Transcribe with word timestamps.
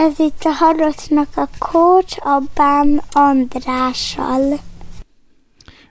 Ez 0.00 0.18
itt 0.18 0.42
a 0.42 0.50
Harocnak 0.50 1.36
a 1.36 1.48
Coach, 1.58 2.26
a 2.26 2.42
Bán 2.54 3.02
Andrással. 3.12 4.60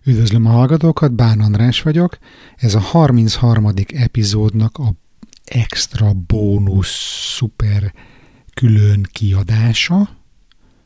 Üdvözlöm 0.04 0.46
a 0.46 0.50
hallgatókat, 0.50 1.14
Bán 1.14 1.40
András 1.40 1.82
vagyok. 1.82 2.18
Ez 2.56 2.76
a 2.76 2.80
33. 2.80 3.68
epizódnak 3.88 4.78
a 4.78 4.94
extra 5.44 6.14
bónusz 6.14 7.36
szuper 7.36 7.94
külön 8.54 9.08
kiadása, 9.12 10.10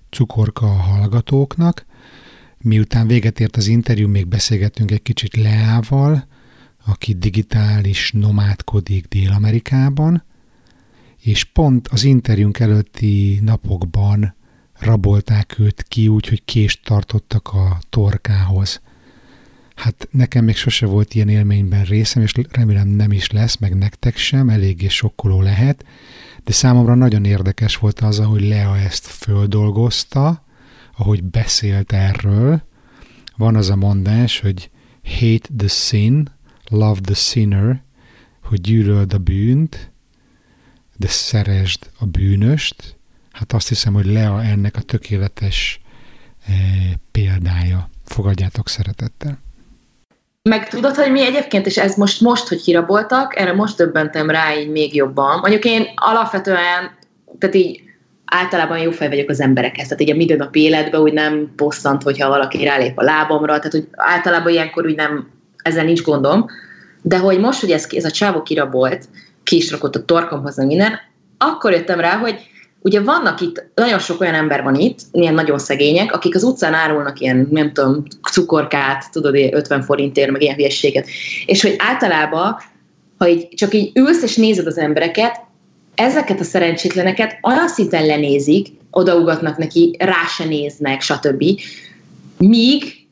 cukorka 0.09 0.65
a 0.65 0.81
hallgatóknak. 0.81 1.85
Miután 2.57 3.07
véget 3.07 3.39
ért 3.39 3.57
az 3.57 3.67
interjú, 3.67 4.07
még 4.07 4.27
beszélgettünk 4.27 4.91
egy 4.91 5.01
kicsit 5.01 5.35
Leával, 5.35 6.27
aki 6.85 7.13
digitális 7.13 8.11
nomádkodik 8.11 9.07
Dél-Amerikában, 9.07 10.23
és 11.23 11.43
pont 11.43 11.87
az 11.87 12.03
interjúnk 12.03 12.59
előtti 12.59 13.39
napokban 13.41 14.35
rabolták 14.79 15.59
őt 15.59 15.83
ki, 15.83 16.07
úgyhogy 16.07 16.45
kést 16.45 16.83
tartottak 16.83 17.47
a 17.47 17.79
torkához. 17.89 18.81
Hát 19.75 20.07
nekem 20.11 20.45
még 20.45 20.55
sose 20.55 20.85
volt 20.85 21.13
ilyen 21.13 21.29
élményben 21.29 21.83
részem, 21.83 22.23
és 22.23 22.33
remélem 22.49 22.87
nem 22.87 23.11
is 23.11 23.31
lesz, 23.31 23.57
meg 23.57 23.77
nektek 23.77 24.17
sem, 24.17 24.49
eléggé 24.49 24.87
sokkoló 24.87 25.41
lehet, 25.41 25.85
de 26.43 26.51
számomra 26.51 26.95
nagyon 26.95 27.25
érdekes 27.25 27.77
volt 27.77 27.99
az, 27.99 28.19
ahogy 28.19 28.47
Lea 28.47 28.77
ezt 28.77 29.05
földolgozta, 29.05 30.45
ahogy 30.97 31.23
beszélt 31.23 31.91
erről. 31.91 32.63
Van 33.37 33.55
az 33.55 33.69
a 33.69 33.75
mondás, 33.75 34.39
hogy 34.39 34.69
hate 35.03 35.49
the 35.57 35.67
sin, 35.67 36.29
love 36.69 36.99
the 37.01 37.13
sinner, 37.13 37.83
hogy 38.41 38.61
gyűlöld 38.61 39.13
a 39.13 39.17
bűnt, 39.17 39.92
de 40.97 41.07
szeresd 41.07 41.79
a 41.99 42.05
bűnöst, 42.05 42.95
hát 43.31 43.53
azt 43.53 43.67
hiszem, 43.67 43.93
hogy 43.93 44.05
Lea 44.05 44.43
ennek 44.43 44.75
a 44.75 44.81
tökéletes 44.81 45.79
e, 46.47 46.51
példája. 47.11 47.89
Fogadjátok 48.05 48.69
szeretettel. 48.69 49.39
Meg 50.49 50.69
tudod, 50.69 50.95
hogy 50.95 51.11
mi 51.11 51.25
egyébként, 51.25 51.65
és 51.65 51.77
ez 51.77 51.95
most, 51.95 52.21
most 52.21 52.47
hogy 52.47 52.61
kiraboltak, 52.61 53.39
erre 53.39 53.53
most 53.53 53.77
döbbentem 53.77 54.29
rá 54.29 54.57
így 54.59 54.69
még 54.69 54.95
jobban. 54.95 55.39
Mondjuk 55.39 55.65
én 55.65 55.87
alapvetően, 55.95 56.97
tehát 57.39 57.55
így 57.55 57.81
általában 58.25 58.77
jó 58.77 58.91
fej 58.91 59.07
vagyok 59.07 59.29
az 59.29 59.39
emberekhez, 59.39 59.87
tehát 59.87 60.01
így 60.01 60.11
a 60.11 60.15
mindennapi 60.15 60.61
életben 60.61 61.01
úgy 61.01 61.13
nem 61.13 61.53
bosszant, 61.55 62.03
hogyha 62.03 62.29
valaki 62.29 62.63
rálép 62.63 62.97
a 62.97 63.03
lábamra, 63.03 63.57
tehát 63.57 63.71
hogy 63.71 63.87
általában 63.91 64.51
ilyenkor 64.51 64.85
úgy 64.85 64.95
nem, 64.95 65.29
ezzel 65.63 65.83
nincs 65.83 66.01
gondom, 66.01 66.45
de 67.01 67.17
hogy 67.17 67.39
most, 67.39 67.59
hogy 67.59 67.71
ez, 67.71 67.87
ez 67.91 68.05
a 68.05 68.11
csávó 68.11 68.41
kirabolt, 68.41 69.07
ki 69.43 69.55
is 69.55 69.71
a 69.71 69.89
torkomhoz, 69.89 70.57
minden, 70.57 70.99
akkor 71.37 71.71
jöttem 71.71 71.99
rá, 71.99 72.17
hogy 72.17 72.39
ugye 72.83 73.01
vannak 73.01 73.41
itt, 73.41 73.65
nagyon 73.75 73.99
sok 73.99 74.21
olyan 74.21 74.33
ember 74.33 74.63
van 74.63 74.75
itt, 74.75 74.99
ilyen 75.11 75.33
nagyon 75.33 75.59
szegények, 75.59 76.13
akik 76.13 76.35
az 76.35 76.43
utcán 76.43 76.73
árulnak 76.73 77.19
ilyen, 77.19 77.47
nem 77.51 77.73
tudom, 77.73 78.03
cukorkát, 78.31 79.11
tudod, 79.11 79.35
50 79.35 79.81
forintért, 79.81 80.31
meg 80.31 80.41
ilyen 80.41 80.55
hülyességet. 80.55 81.07
És 81.45 81.61
hogy 81.61 81.75
általában, 81.77 82.55
ha 83.17 83.27
így, 83.27 83.47
csak 83.47 83.73
így 83.73 83.91
ülsz 83.93 84.23
és 84.23 84.35
nézed 84.35 84.67
az 84.67 84.77
embereket, 84.77 85.41
ezeket 85.95 86.39
a 86.39 86.43
szerencsétleneket 86.43 87.37
olyan 87.41 87.67
szinten 87.67 88.05
lenézik, 88.05 88.67
odaugatnak 88.91 89.57
neki, 89.57 89.95
rá 89.99 90.25
se 90.37 90.45
néznek, 90.45 91.01
stb. 91.01 91.43
Míg 92.37 93.02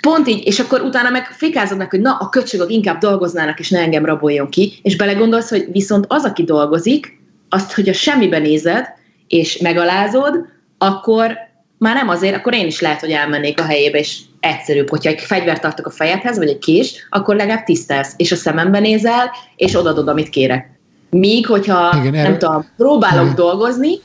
pont 0.00 0.28
így, 0.28 0.46
és 0.46 0.60
akkor 0.60 0.80
utána 0.80 1.10
meg 1.10 1.26
fikázodnak, 1.26 1.90
hogy 1.90 2.00
na, 2.00 2.16
a 2.20 2.28
köcsögök 2.28 2.70
inkább 2.70 2.98
dolgoznának, 2.98 3.58
és 3.58 3.70
ne 3.70 3.78
engem 3.78 4.04
raboljon 4.04 4.48
ki, 4.48 4.78
és 4.82 4.96
belegondolsz, 4.96 5.50
hogy 5.50 5.66
viszont 5.72 6.04
az, 6.08 6.24
aki 6.24 6.44
dolgozik, 6.44 7.18
azt, 7.48 7.72
hogy 7.72 7.88
a 7.88 7.92
semmibe 7.92 8.38
nézed, 8.38 8.86
és 9.28 9.58
megalázod, 9.58 10.44
akkor 10.78 11.38
már 11.78 11.94
nem 11.94 12.08
azért, 12.08 12.36
akkor 12.36 12.54
én 12.54 12.66
is 12.66 12.80
lehet, 12.80 13.00
hogy 13.00 13.10
elmennék 13.10 13.60
a 13.60 13.64
helyébe, 13.64 13.98
és 13.98 14.18
egyszerűbb, 14.40 14.88
hogyha 14.90 15.10
egy 15.10 15.20
fegyvert 15.20 15.60
tartok 15.60 15.86
a 15.86 15.90
fejedhez, 15.90 16.38
vagy 16.38 16.48
egy 16.48 16.58
kés, 16.58 17.06
akkor 17.10 17.36
legalább 17.36 17.64
tisztelsz, 17.64 18.14
és 18.16 18.32
a 18.32 18.36
szemembe 18.36 18.78
nézel, 18.78 19.30
és 19.56 19.74
odadod, 19.74 20.08
amit 20.08 20.28
kérek. 20.28 20.78
Míg, 21.10 21.46
hogyha 21.46 21.96
Igen, 21.96 22.12
nem 22.12 22.24
erő... 22.24 22.36
tudom, 22.36 22.66
próbálok 22.76 23.24
Igen. 23.24 23.34
dolgozni, 23.34 23.98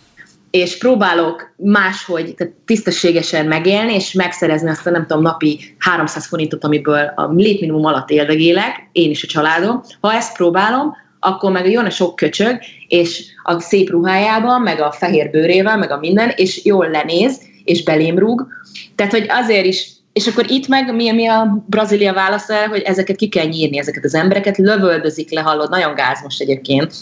és 0.56 0.78
próbálok 0.78 1.54
máshogy 1.58 2.36
tehát 2.36 2.54
tisztességesen 2.66 3.46
megélni, 3.46 3.94
és 3.94 4.14
megszerezni 4.14 4.70
azt 4.70 4.88
a 4.88 4.90
nem 4.90 5.06
tudom, 5.06 5.24
napi 5.24 5.76
300 5.80 6.26
forintot, 6.26 6.64
amiből 6.64 7.14
a 7.16 7.32
létminimum 7.34 7.86
alatt 7.86 8.10
éldegélek, 8.10 8.90
én 8.92 9.10
is 9.10 9.24
a 9.24 9.28
családom. 9.28 9.82
Ha 10.02 10.14
ezt 10.14 10.36
próbálom, 10.36 10.96
akkor 11.20 11.52
meg 11.52 11.72
jön 11.72 11.86
a 11.86 11.90
sok 11.90 12.16
köcsög, 12.16 12.60
és 12.88 13.24
a 13.44 13.60
szép 13.60 13.90
ruhájában, 13.90 14.62
meg 14.62 14.80
a 14.80 14.92
fehér 14.92 15.30
bőrével, 15.30 15.78
meg 15.78 15.92
a 15.92 15.98
minden, 15.98 16.32
és 16.36 16.66
jól 16.66 16.90
lenéz, 16.90 17.42
és 17.64 17.84
belém 17.84 18.20
rúg. 18.20 18.48
Tehát, 18.96 19.12
hogy 19.12 19.26
azért 19.30 19.66
is 19.66 19.94
és 20.14 20.28
akkor 20.28 20.52
itt 20.52 20.68
meg 20.68 20.96
mi, 20.96 21.12
mi 21.12 21.28
a 21.28 21.64
Brazília 21.68 22.14
válasz 22.14 22.50
erre, 22.50 22.68
hogy 22.68 22.82
ezeket 22.82 23.16
ki 23.16 23.30
kell 23.30 23.46
nyírni, 23.46 23.78
ezeket 23.78 24.04
az 24.04 24.14
embereket, 24.14 24.58
lövöldözik 24.58 25.32
le, 25.32 25.42
hallod, 25.42 25.70
nagyon 25.70 25.96
gáz 25.96 26.20
most 26.24 26.42
egyébként, 26.42 26.94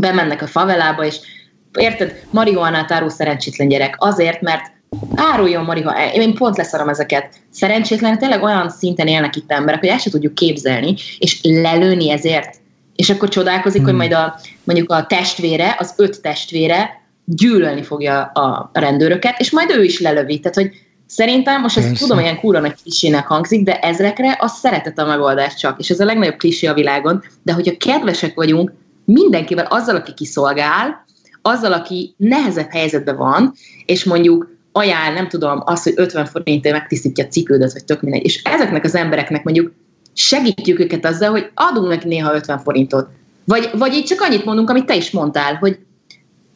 bemennek 0.00 0.42
a 0.42 0.46
favelába, 0.46 1.04
és 1.04 1.20
érted, 1.78 2.24
marihuánát 2.30 2.92
árul 2.92 3.10
szerencsétlen 3.10 3.68
gyerek, 3.68 3.94
azért, 3.98 4.40
mert 4.40 4.72
áruljon 5.14 5.64
marihuánát, 5.64 6.14
én 6.14 6.34
pont 6.34 6.56
leszarom 6.56 6.88
ezeket. 6.88 7.34
Szerencsétlen, 7.50 8.18
tényleg 8.18 8.42
olyan 8.42 8.70
szinten 8.70 9.06
élnek 9.06 9.36
itt 9.36 9.52
emberek, 9.52 9.80
hogy 9.80 9.88
ezt 9.88 10.02
se 10.02 10.10
tudjuk 10.10 10.34
képzelni, 10.34 10.94
és 11.18 11.40
lelőni 11.42 12.10
ezért. 12.10 12.56
És 12.96 13.10
akkor 13.10 13.28
csodálkozik, 13.28 13.80
hmm. 13.80 13.90
hogy 13.90 13.98
majd 13.98 14.12
a, 14.12 14.40
mondjuk 14.64 14.92
a 14.92 15.06
testvére, 15.06 15.76
az 15.78 15.94
öt 15.96 16.20
testvére 16.20 17.02
gyűlölni 17.24 17.82
fogja 17.82 18.20
a 18.20 18.70
rendőröket, 18.72 19.40
és 19.40 19.50
majd 19.50 19.70
ő 19.70 19.84
is 19.84 20.00
lelövi. 20.00 20.38
Tehát, 20.38 20.56
hogy 20.56 20.70
Szerintem, 21.10 21.60
most 21.60 21.76
ezt 21.76 21.98
tudom, 21.98 22.18
ilyen 22.18 22.40
kúra 22.40 22.60
nagy 22.60 22.74
klisének 22.82 23.26
hangzik, 23.26 23.64
de 23.64 23.78
ezrekre 23.78 24.36
a 24.40 24.48
szeretet 24.48 24.98
a 24.98 25.06
megoldás 25.06 25.54
csak, 25.54 25.80
és 25.80 25.90
ez 25.90 26.00
a 26.00 26.04
legnagyobb 26.04 26.36
klisé 26.36 26.66
a 26.66 26.74
világon, 26.74 27.22
de 27.42 27.52
hogyha 27.52 27.76
kedvesek 27.76 28.34
vagyunk 28.34 28.72
mindenkivel, 29.04 29.64
azzal, 29.64 29.96
aki 29.96 30.14
kiszolgál, 30.14 31.04
azzal, 31.48 31.72
aki 31.72 32.14
nehezebb 32.16 32.70
helyzetben 32.70 33.16
van, 33.16 33.52
és 33.86 34.04
mondjuk 34.04 34.56
ajánl, 34.72 35.14
nem 35.14 35.28
tudom, 35.28 35.62
azt, 35.64 35.84
hogy 35.84 35.92
50 35.96 36.26
forintért 36.26 36.74
megtisztítja 36.74 37.24
a 37.24 37.28
cipődet, 37.28 37.72
vagy 37.72 37.84
tök 37.84 38.02
mindegy. 38.02 38.24
És 38.24 38.42
ezeknek 38.42 38.84
az 38.84 38.94
embereknek 38.94 39.44
mondjuk 39.44 39.72
segítjük 40.12 40.78
őket 40.78 41.04
azzal, 41.04 41.30
hogy 41.30 41.50
adunk 41.54 41.88
neki 41.88 42.08
néha 42.08 42.34
50 42.34 42.58
forintot. 42.58 43.08
Vagy, 43.44 43.70
vagy 43.72 43.94
így 43.94 44.04
csak 44.04 44.20
annyit 44.20 44.44
mondunk, 44.44 44.70
amit 44.70 44.86
te 44.86 44.96
is 44.96 45.10
mondtál, 45.10 45.54
hogy 45.54 45.78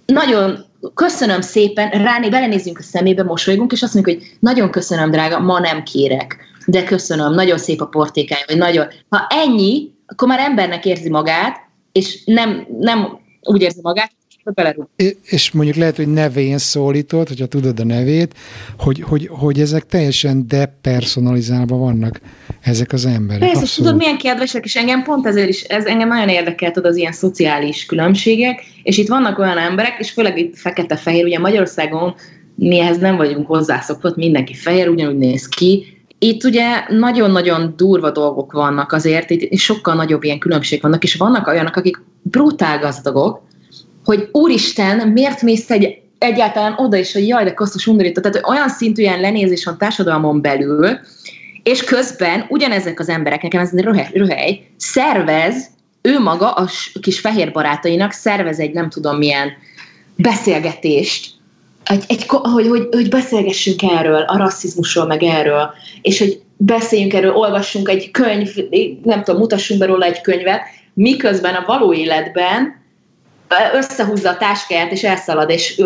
nagyon 0.06 0.64
köszönöm 0.94 1.40
szépen, 1.40 1.90
ráné, 1.90 2.28
belenézzünk 2.28 2.78
a 2.78 2.82
szemébe, 2.82 3.22
mosolygunk, 3.22 3.72
és 3.72 3.82
azt 3.82 3.94
mondjuk, 3.94 4.18
hogy 4.18 4.36
nagyon 4.40 4.70
köszönöm, 4.70 5.10
drága, 5.10 5.38
ma 5.38 5.58
nem 5.58 5.82
kérek, 5.82 6.36
de 6.66 6.84
köszönöm, 6.84 7.34
nagyon 7.34 7.58
szép 7.58 7.80
a 7.80 7.86
portékája, 7.86 8.44
vagy 8.46 8.56
nagyon. 8.56 8.86
Ha 9.08 9.26
ennyi, 9.28 9.90
akkor 10.06 10.28
már 10.28 10.38
embernek 10.38 10.84
érzi 10.84 11.10
magát, 11.10 11.56
és 11.92 12.24
nem, 12.24 12.66
nem 12.78 13.18
úgy 13.40 13.62
érzi 13.62 13.80
magát, 13.82 14.12
belerúg. 14.50 14.88
És 15.22 15.50
mondjuk 15.50 15.76
lehet, 15.76 15.96
hogy 15.96 16.08
nevén 16.08 16.58
szólított, 16.58 17.28
hogyha 17.28 17.46
tudod 17.46 17.80
a 17.80 17.84
nevét, 17.84 18.34
hogy, 18.78 19.00
hogy, 19.00 19.28
hogy 19.30 19.60
ezek 19.60 19.86
teljesen 19.86 20.44
depersonalizálva 20.48 21.76
vannak 21.76 22.20
ezek 22.60 22.92
az 22.92 23.06
emberek. 23.06 23.38
Persze, 23.38 23.60
Abszolút. 23.60 23.90
tudod, 23.90 23.96
milyen 23.96 24.18
kedvesek, 24.18 24.64
és 24.64 24.76
engem 24.76 25.02
pont 25.02 25.26
ezért 25.26 25.48
is, 25.48 25.62
ez 25.62 25.84
engem 25.84 26.08
nagyon 26.08 26.28
érdekelt 26.28 26.76
az 26.76 26.96
ilyen 26.96 27.12
szociális 27.12 27.86
különbségek, 27.86 28.64
és 28.82 28.98
itt 28.98 29.08
vannak 29.08 29.38
olyan 29.38 29.58
emberek, 29.58 29.96
és 29.98 30.10
főleg 30.10 30.38
itt 30.38 30.56
fekete-fehér, 30.56 31.24
ugye 31.24 31.38
Magyarországon 31.38 32.14
mi 32.54 32.80
ehhez 32.80 32.98
nem 32.98 33.16
vagyunk 33.16 33.46
hozzászokott, 33.46 34.16
mindenki 34.16 34.54
fehér, 34.54 34.88
ugyanúgy 34.88 35.18
néz 35.18 35.48
ki, 35.48 35.86
itt 36.18 36.44
ugye 36.44 36.66
nagyon-nagyon 36.88 37.74
durva 37.76 38.10
dolgok 38.10 38.52
vannak 38.52 38.92
azért, 38.92 39.30
itt 39.30 39.58
sokkal 39.58 39.94
nagyobb 39.94 40.24
ilyen 40.24 40.38
különbség 40.38 40.82
vannak, 40.82 41.04
és 41.04 41.14
vannak 41.14 41.46
olyanok, 41.46 41.76
akik 41.76 42.02
brutál 42.22 42.78
gazdagok, 42.78 43.42
hogy 44.04 44.28
úristen, 44.32 45.08
miért 45.08 45.42
mész 45.42 45.70
egy, 45.70 46.00
egyáltalán 46.18 46.74
oda 46.76 46.96
is, 46.96 47.12
hogy 47.12 47.28
jaj, 47.28 47.44
de 47.44 47.54
kosztos 47.54 47.86
undorító. 47.86 48.20
Tehát 48.20 48.48
olyan 48.48 48.68
szintű 48.68 49.02
ilyen 49.02 49.20
lenézés 49.20 49.64
van 49.64 49.78
társadalmon 49.78 50.40
belül, 50.40 50.98
és 51.62 51.84
közben 51.84 52.46
ugyanezek 52.48 53.00
az 53.00 53.08
emberek, 53.08 53.42
nekem 53.42 53.60
ez 53.60 53.72
röhely, 53.72 54.10
röhely 54.12 54.60
szervez, 54.76 55.70
ő 56.02 56.18
maga 56.18 56.50
a 56.50 56.68
kis 57.00 57.20
fehér 57.20 57.52
barátainak 57.52 58.12
szervez 58.12 58.58
egy 58.58 58.72
nem 58.72 58.90
tudom 58.90 59.16
milyen 59.16 59.50
beszélgetést, 60.16 61.30
egy, 61.84 62.04
egy, 62.08 62.24
hogy, 62.26 62.68
hogy, 62.68 62.88
hogy 62.90 63.08
beszélgessünk 63.08 63.82
erről, 63.82 64.22
a 64.22 64.36
rasszizmusról, 64.36 65.06
meg 65.06 65.22
erről, 65.22 65.70
és 66.02 66.18
hogy 66.18 66.40
beszéljünk 66.56 67.12
erről, 67.14 67.34
olvassunk 67.34 67.88
egy 67.88 68.10
könyv, 68.10 68.54
nem 69.02 69.22
tudom, 69.22 69.40
mutassunk 69.40 69.80
be 69.80 69.86
róla 69.86 70.04
egy 70.04 70.20
könyvet, 70.20 70.60
miközben 70.94 71.54
a 71.54 71.64
való 71.66 71.94
életben 71.94 72.81
összehúzza 73.74 74.30
a 74.30 74.36
táskáját, 74.36 74.92
és 74.92 75.02
elszalad, 75.02 75.50
és 75.50 75.82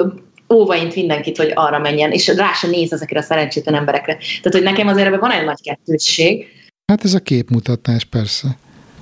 óvaint 0.55 0.95
mindenkit, 0.95 1.37
hogy 1.37 1.53
arra 1.55 1.79
menjen, 1.79 2.11
és 2.11 2.27
rá 2.27 2.53
se 2.53 2.67
néz 2.67 2.93
ezekre 2.93 3.19
a 3.19 3.23
szerencsétlen 3.23 3.75
emberekre. 3.75 4.17
Tehát, 4.17 4.53
hogy 4.53 4.63
nekem 4.63 4.89
azért 4.89 5.07
ebben 5.07 5.21
van 5.21 5.31
egy 5.31 5.45
nagy 5.45 5.63
kettősség. 5.63 6.47
Hát 6.93 7.05
ez 7.05 7.15
a 7.15 7.21
képmutatás, 7.21 8.05
persze. 8.05 8.49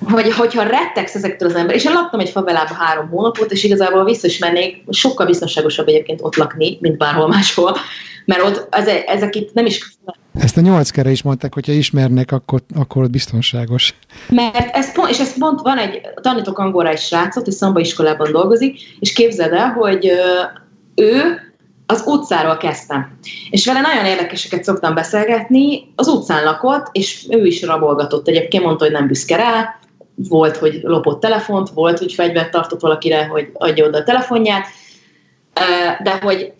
hogy, 0.00 0.32
hogyha 0.32 0.62
rettegsz 0.62 1.14
ezektől 1.14 1.48
az 1.48 1.54
ember, 1.54 1.74
és 1.74 1.84
én 1.84 1.92
laktam 1.92 2.20
egy 2.20 2.28
favelában 2.28 2.76
három 2.76 3.08
hónapot, 3.08 3.52
és 3.52 3.64
igazából 3.64 4.04
vissza 4.04 4.26
is 4.26 4.38
mennék, 4.38 4.82
sokkal 4.90 5.26
biztonságosabb 5.26 5.88
egyébként 5.88 6.20
ott 6.22 6.36
lakni, 6.36 6.78
mint 6.80 6.96
bárhol 6.96 7.28
máshol, 7.28 7.76
mert 8.24 8.42
ott 8.42 8.74
ez, 8.74 8.86
ezek 9.06 9.34
itt 9.34 9.52
nem 9.52 9.66
is... 9.66 9.96
Ezt 10.38 10.56
a 10.56 10.60
nyolc 10.60 10.90
kere 10.90 11.10
is 11.10 11.22
mondták, 11.22 11.54
hogyha 11.54 11.72
ismernek, 11.72 12.32
akkor, 12.32 12.60
akkor 12.76 13.10
biztonságos. 13.10 13.94
Mert 14.28 14.76
ez 14.76 14.92
pont, 14.92 15.10
és 15.10 15.18
ez 15.18 15.38
pont 15.38 15.60
van 15.60 15.78
egy, 15.78 16.00
tanítok 16.20 16.58
angolra 16.58 16.88
egy 16.88 16.98
srácot, 16.98 17.46
és 17.46 17.54
szamba 17.54 17.80
iskolában 17.80 18.32
dolgozik, 18.32 18.80
és 19.00 19.12
képzeld 19.12 19.52
el, 19.52 19.68
hogy 19.68 20.12
ő 20.94 21.38
az 21.86 22.02
utcáról 22.06 22.56
kezdtem. 22.56 23.18
És 23.50 23.66
vele 23.66 23.80
nagyon 23.80 24.04
érdekeseket 24.04 24.64
szoktam 24.64 24.94
beszélgetni, 24.94 25.92
az 25.96 26.06
utcán 26.06 26.44
lakott, 26.44 26.88
és 26.92 27.26
ő 27.30 27.46
is 27.46 27.62
rabolgatott. 27.62 28.28
Egyébként 28.28 28.64
mondta, 28.64 28.84
hogy 28.84 28.92
nem 28.92 29.06
büszke 29.06 29.36
rá, 29.36 29.78
volt, 30.16 30.56
hogy 30.56 30.80
lopott 30.82 31.20
telefont, 31.20 31.68
volt, 31.68 31.98
hogy 31.98 32.12
fegyvert 32.12 32.50
tartott 32.50 32.80
valakire, 32.80 33.26
hogy 33.26 33.50
adja 33.52 33.86
oda 33.86 33.98
a 33.98 34.04
telefonját, 34.04 34.66
de 36.02 36.18
hogy, 36.22 36.52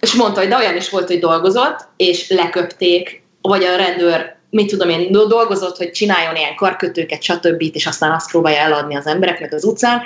és 0.00 0.14
mondta, 0.14 0.40
hogy 0.40 0.48
de 0.48 0.56
olyan 0.56 0.76
is 0.76 0.90
volt, 0.90 1.06
hogy 1.06 1.18
dolgozott, 1.18 1.88
és 1.96 2.30
leköpték, 2.30 3.21
vagy 3.42 3.64
a 3.64 3.76
rendőr, 3.76 4.36
mit 4.50 4.70
tudom 4.70 4.88
én, 4.88 5.12
dolgozott, 5.12 5.76
hogy 5.76 5.90
csináljon 5.90 6.36
ilyen 6.36 6.54
karkötőket, 6.54 7.22
stb. 7.22 7.62
és 7.72 7.86
aztán 7.86 8.12
azt 8.12 8.30
próbálja 8.30 8.58
eladni 8.58 8.96
az 8.96 9.06
embereknek 9.06 9.52
az 9.52 9.64
utcán, 9.64 10.00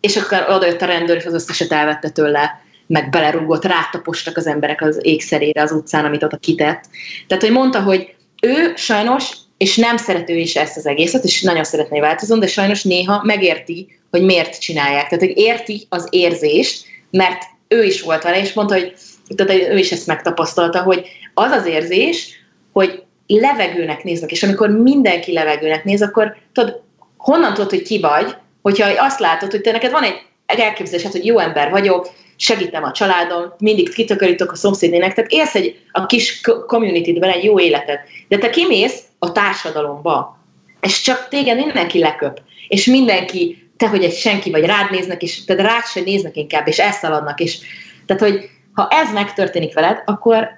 és 0.00 0.16
akkor 0.16 0.46
oda 0.48 0.66
jött 0.66 0.82
a 0.82 0.86
rendőr, 0.86 1.16
és 1.16 1.24
az 1.24 1.34
összeset 1.34 1.72
elvette 1.72 2.08
tőle, 2.08 2.60
meg 2.86 3.10
belerúgott, 3.10 3.64
rátapostak 3.64 4.36
az 4.36 4.46
emberek 4.46 4.82
az 4.82 4.98
ékszerére 5.02 5.62
az 5.62 5.72
utcán, 5.72 6.04
amit 6.04 6.22
oda 6.22 6.36
kitett. 6.36 6.84
Tehát, 7.26 7.42
hogy 7.42 7.52
mondta, 7.52 7.82
hogy 7.82 8.14
ő 8.42 8.72
sajnos 8.76 9.30
és 9.56 9.76
nem 9.76 9.96
szerető 9.96 10.36
is 10.36 10.56
ezt 10.56 10.76
az 10.76 10.86
egészet, 10.86 11.24
és 11.24 11.42
nagyon 11.42 11.64
szeretné 11.64 12.00
változni, 12.00 12.38
de 12.38 12.46
sajnos 12.46 12.82
néha 12.82 13.22
megérti, 13.24 13.98
hogy 14.10 14.22
miért 14.22 14.60
csinálják. 14.60 15.08
Tehát, 15.08 15.24
hogy 15.24 15.38
érti 15.38 15.86
az 15.88 16.06
érzést, 16.10 16.84
mert 17.10 17.42
ő 17.68 17.84
is 17.84 18.02
volt 18.02 18.22
vele, 18.22 18.40
és 18.40 18.52
mondta, 18.52 18.74
hogy 18.74 18.94
tehát 19.36 19.72
ő 19.72 19.78
is 19.78 19.92
ezt 19.92 20.06
megtapasztalta, 20.06 20.82
hogy 20.82 21.06
az 21.34 21.50
az 21.50 21.66
érzés, 21.66 22.39
hogy 22.80 23.02
levegőnek 23.26 24.04
néznek, 24.04 24.30
és 24.30 24.42
amikor 24.42 24.70
mindenki 24.70 25.32
levegőnek 25.32 25.84
néz, 25.84 26.02
akkor 26.02 26.36
tudod, 26.52 26.82
honnan 27.16 27.54
tudod, 27.54 27.70
hogy 27.70 27.82
ki 27.82 28.00
vagy, 28.00 28.34
hogyha 28.62 29.04
azt 29.04 29.20
látod, 29.20 29.50
hogy 29.50 29.60
te 29.60 29.72
neked 29.72 29.90
van 29.90 30.02
egy 30.02 30.58
elképzelésed, 30.58 31.12
hogy 31.12 31.26
jó 31.26 31.38
ember 31.38 31.70
vagyok, 31.70 32.10
segítem 32.36 32.82
a 32.82 32.92
családom, 32.92 33.54
mindig 33.58 33.94
kitakarítok 33.94 34.52
a 34.52 34.56
szomszédnének, 34.56 35.14
tehát 35.14 35.30
élsz 35.30 35.54
egy, 35.54 35.80
a 35.92 36.06
kis 36.06 36.40
community-ben 36.66 37.30
egy 37.30 37.44
jó 37.44 37.60
életet. 37.60 38.00
De 38.28 38.38
te 38.38 38.50
kimész 38.50 39.02
a 39.18 39.32
társadalomba, 39.32 40.38
és 40.80 41.00
csak 41.00 41.28
téged 41.28 41.56
mindenki 41.56 41.98
leköp, 41.98 42.40
és 42.68 42.86
mindenki, 42.86 43.70
te, 43.76 43.88
hogy 43.88 44.04
egy 44.04 44.14
senki 44.14 44.50
vagy, 44.50 44.64
rád 44.64 44.90
néznek, 44.90 45.22
és 45.22 45.44
te 45.44 45.54
rád 45.54 45.84
se 45.84 46.00
néznek 46.00 46.36
inkább, 46.36 46.68
és 46.68 46.78
elszaladnak, 46.78 47.40
és 47.40 47.58
tehát, 48.06 48.22
hogy 48.22 48.50
ha 48.72 48.88
ez 48.90 49.12
megtörténik 49.12 49.74
veled, 49.74 50.02
akkor 50.04 50.48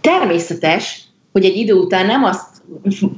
természetes, 0.00 1.00
hogy 1.32 1.44
egy 1.44 1.56
idő 1.56 1.72
után 1.72 2.06
nem 2.06 2.24
azt 2.24 2.48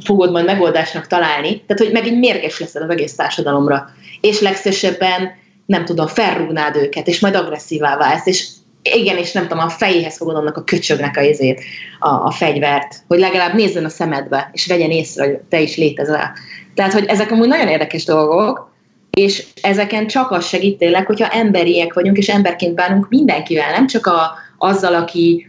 fogod 0.04 0.30
majd 0.30 0.44
megoldásnak 0.44 1.06
találni, 1.06 1.62
tehát, 1.66 1.82
hogy 1.82 1.92
megint 1.92 2.18
mérges 2.18 2.60
leszel 2.60 2.82
az 2.82 2.90
egész 2.90 3.14
társadalomra, 3.14 3.88
és 4.20 4.40
legszívesebben 4.40 5.30
nem 5.66 5.84
tudom, 5.84 6.06
felrúgnád 6.06 6.76
őket, 6.76 7.08
és 7.08 7.20
majd 7.20 7.34
agresszívá 7.34 7.96
válsz, 7.96 8.26
és 8.26 8.46
igen, 8.82 9.16
és 9.16 9.32
nem 9.32 9.48
tudom, 9.48 9.64
a 9.64 9.68
fejéhez 9.68 10.16
fogod 10.16 10.36
annak 10.36 10.56
a 10.56 10.64
köcsögnek 10.64 11.16
a 11.16 11.20
izét, 11.20 11.60
a, 11.98 12.08
a 12.08 12.30
fegyvert, 12.30 13.02
hogy 13.08 13.18
legalább 13.18 13.54
nézzen 13.54 13.84
a 13.84 13.88
szemedbe, 13.88 14.50
és 14.52 14.66
vegyen 14.66 14.90
észre, 14.90 15.24
hogy 15.24 15.38
te 15.48 15.60
is 15.60 15.76
létezel. 15.76 16.32
Tehát, 16.74 16.92
hogy 16.92 17.04
ezek 17.04 17.30
amúgy 17.30 17.48
nagyon 17.48 17.68
érdekes 17.68 18.04
dolgok, 18.04 18.70
és 19.10 19.46
ezeken 19.62 20.06
csak 20.06 20.30
az 20.30 20.46
segít 20.46 20.78
tényleg, 20.78 21.06
hogyha 21.06 21.28
emberiek 21.28 21.92
vagyunk, 21.92 22.16
és 22.16 22.28
emberként 22.28 22.74
bánunk 22.74 23.08
mindenkivel, 23.08 23.70
nem 23.70 23.86
csak 23.86 24.06
a, 24.06 24.32
azzal, 24.58 24.94
aki 24.94 25.46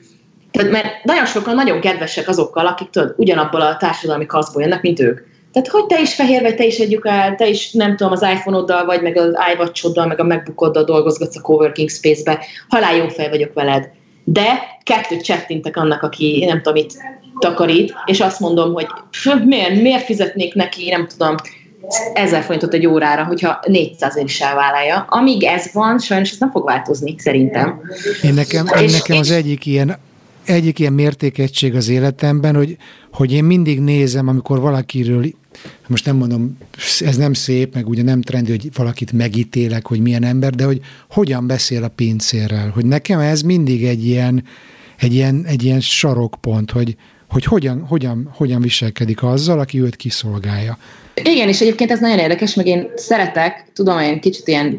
tehát, 0.54 0.72
mert 0.72 1.04
nagyon 1.04 1.26
sokan 1.26 1.56
nagyon 1.56 1.80
kedvesek 1.80 2.28
azokkal, 2.28 2.68
akik 2.68 2.90
tudod, 2.90 3.14
ugyanabból 3.18 3.62
a 3.62 3.78
társadalmi 3.78 4.26
kaszból 4.26 4.62
jönnek, 4.62 4.82
mint 4.82 5.00
ők. 5.00 5.20
Tehát, 5.52 5.68
hogy 5.68 5.86
te 5.86 6.02
is 6.02 6.14
fehér 6.14 6.42
vagy, 6.42 6.56
te 6.56 6.66
is 6.66 6.80
el, 7.02 7.36
te 7.36 7.48
is 7.48 7.72
nem 7.72 7.96
tudom, 7.96 8.12
az 8.12 8.22
iPhone-oddal 8.22 8.86
vagy, 8.86 9.02
meg 9.02 9.18
az 9.18 9.36
iWatch-oddal, 9.54 10.08
meg 10.08 10.20
a 10.20 10.24
MacBook-oddal 10.24 10.84
dolgozgatsz 10.84 11.36
a 11.36 11.42
coworking 11.42 11.90
space-be, 11.90 12.46
halál 12.70 12.96
jó 12.96 13.08
fej 13.08 13.30
vagyok 13.30 13.54
veled. 13.54 13.90
De 14.24 14.60
kettőt 14.84 15.24
csettintek 15.24 15.78
annak, 15.78 16.02
aki 16.02 16.46
nem 16.46 16.62
tudom, 16.62 16.84
itt 16.84 16.92
takarít, 17.40 17.94
és 18.06 18.20
azt 18.20 18.40
mondom, 18.40 18.74
hogy 18.74 18.88
miért, 19.46 19.82
miért 19.82 20.06
fizetnék 20.06 20.54
neki, 20.54 20.90
nem 20.90 21.08
tudom, 21.08 21.36
ezer 22.14 22.44
forintot 22.44 22.74
egy 22.74 22.88
órára, 22.88 23.24
hogyha 23.24 23.60
400 23.66 24.16
is 24.16 24.42
elvállalja. 24.42 25.06
Amíg 25.10 25.44
ez 25.44 25.74
van, 25.74 26.00
sajnos 26.00 26.32
ez 26.32 26.38
nem 26.38 26.52
fog 26.52 26.66
változni, 26.66 27.16
szerintem. 27.18 27.82
Én 28.24 28.34
nekem, 28.34 28.66
én 28.82 28.90
nekem 28.92 29.18
az 29.18 29.32
egyik 29.32 29.66
ilyen 29.66 29.98
egyik 30.46 30.80
ilyen 30.80 30.94
mértékegység 30.94 31.76
az 31.76 31.90
életemben, 31.90 32.56
hogy, 32.56 32.78
hogy 33.12 33.32
én 33.32 33.44
mindig 33.44 33.80
nézem, 33.80 34.28
amikor 34.28 34.60
valakiről 34.60 35.26
most 35.88 36.06
nem 36.06 36.16
mondom, 36.16 36.58
ez 37.00 37.18
nem 37.18 37.34
szép, 37.34 37.74
meg 37.74 37.88
ugye 37.88 38.04
nem 38.04 38.22
trendi, 38.22 38.52
hogy 38.52 38.70
valakit 38.76 39.12
megítélek, 39.12 39.88
hogy 39.88 40.00
milyen 40.00 40.24
ember, 40.24 40.54
de 40.54 40.64
hogy 40.64 40.82
hogyan 41.10 41.48
beszél 41.48 41.84
a 41.84 41.88
pincérrel. 41.88 42.70
Hogy 42.70 42.86
nekem 42.86 43.20
ez 43.20 43.42
mindig 43.42 43.86
egy 43.86 44.06
ilyen, 44.06 44.44
egy 45.00 45.14
ilyen, 45.14 45.44
egy 45.48 45.64
ilyen 45.64 45.80
sarokpont, 45.80 46.72
hogy, 46.72 46.96
hogy 47.30 47.44
hogyan, 47.44 47.86
hogyan, 47.88 48.30
hogyan 48.34 48.62
viselkedik 48.62 49.24
azzal, 49.24 49.60
aki 49.60 49.82
őt 49.82 49.96
kiszolgálja. 49.96 50.78
Igen, 51.24 51.48
és 51.48 51.62
egyébként 51.62 51.92
ez 51.92 52.00
nagyon 52.00 52.20
érdekes, 52.20 52.54
meg 52.54 52.68
én 52.68 52.88
szeretek, 52.96 53.66
tudom, 53.74 54.00
én 54.00 54.20
kicsit 54.20 54.48
ilyen 54.48 54.78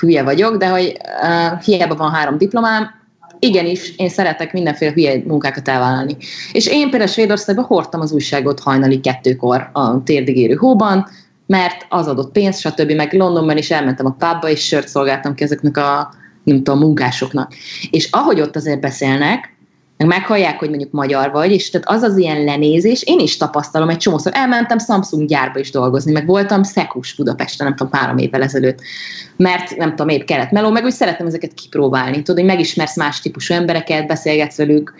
hülye 0.00 0.22
vagyok, 0.22 0.56
de 0.56 0.68
hogy 0.68 0.96
uh, 1.22 1.62
hiába 1.62 1.94
van 1.94 2.12
három 2.12 2.38
diplomám, 2.38 3.02
igenis, 3.44 3.94
én 3.96 4.08
szeretek 4.08 4.52
mindenféle 4.52 4.92
hülye 4.92 5.22
munkákat 5.26 5.68
elvállalni. 5.68 6.16
És 6.52 6.66
én 6.66 6.90
például 6.90 7.10
Svédországban 7.10 7.64
hordtam 7.64 8.00
az 8.00 8.12
újságot 8.12 8.60
hajnali 8.60 9.00
kettőkor 9.00 9.70
a 9.72 10.02
térdigérő 10.02 10.54
hóban, 10.54 11.06
mert 11.46 11.86
az 11.88 12.06
adott 12.06 12.32
pénzt, 12.32 12.60
stb. 12.60 12.90
Meg 12.90 13.12
Londonban 13.12 13.56
is 13.56 13.70
elmentem 13.70 14.06
a 14.06 14.16
pubba, 14.18 14.48
és 14.48 14.66
sört 14.66 14.88
szolgáltam 14.88 15.34
ki 15.34 15.44
ezeknek 15.44 15.76
a, 15.76 16.14
nem 16.42 16.56
tudom, 16.56 16.78
munkásoknak. 16.78 17.54
És 17.90 18.08
ahogy 18.10 18.40
ott 18.40 18.56
azért 18.56 18.80
beszélnek, 18.80 19.53
meg 19.96 20.06
meghallják, 20.06 20.58
hogy 20.58 20.68
mondjuk 20.68 20.90
magyar 20.90 21.30
vagy, 21.30 21.52
és 21.52 21.70
tehát 21.70 21.88
az 21.88 22.02
az 22.02 22.16
ilyen 22.16 22.44
lenézés, 22.44 23.02
én 23.02 23.18
is 23.18 23.36
tapasztalom 23.36 23.88
egy 23.88 23.96
csomószor. 23.96 24.32
Elmentem 24.34 24.78
Samsung 24.78 25.28
gyárba 25.28 25.58
is 25.58 25.70
dolgozni, 25.70 26.12
meg 26.12 26.26
voltam 26.26 26.62
szekus 26.62 27.14
Budapesten, 27.14 27.66
nem 27.66 27.76
tudom, 27.76 27.92
három 27.92 28.18
évvel 28.18 28.42
ezelőtt, 28.42 28.80
mert 29.36 29.76
nem 29.76 29.90
tudom, 29.90 30.08
épp 30.08 30.24
kellett 30.24 30.50
meló, 30.50 30.70
meg 30.70 30.84
úgy 30.84 30.92
szeretem 30.92 31.26
ezeket 31.26 31.54
kipróbálni. 31.54 32.16
Tudod, 32.16 32.36
hogy 32.36 32.44
megismersz 32.44 32.96
más 32.96 33.20
típusú 33.20 33.54
embereket, 33.54 34.06
beszélgetsz 34.06 34.56
velük, 34.56 34.94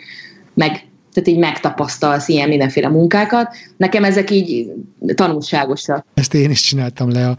meg 0.53 0.83
tehát 1.15 1.29
így 1.29 1.37
megtapasztalsz 1.39 2.27
ilyen 2.27 2.49
mindenféle 2.49 2.89
munkákat. 2.89 3.55
Nekem 3.77 4.03
ezek 4.03 4.31
így 4.31 4.71
tanulságosak. 5.13 6.05
Ezt 6.13 6.33
én 6.33 6.49
is 6.49 6.61
csináltam 6.61 7.11
le, 7.11 7.27
a 7.27 7.37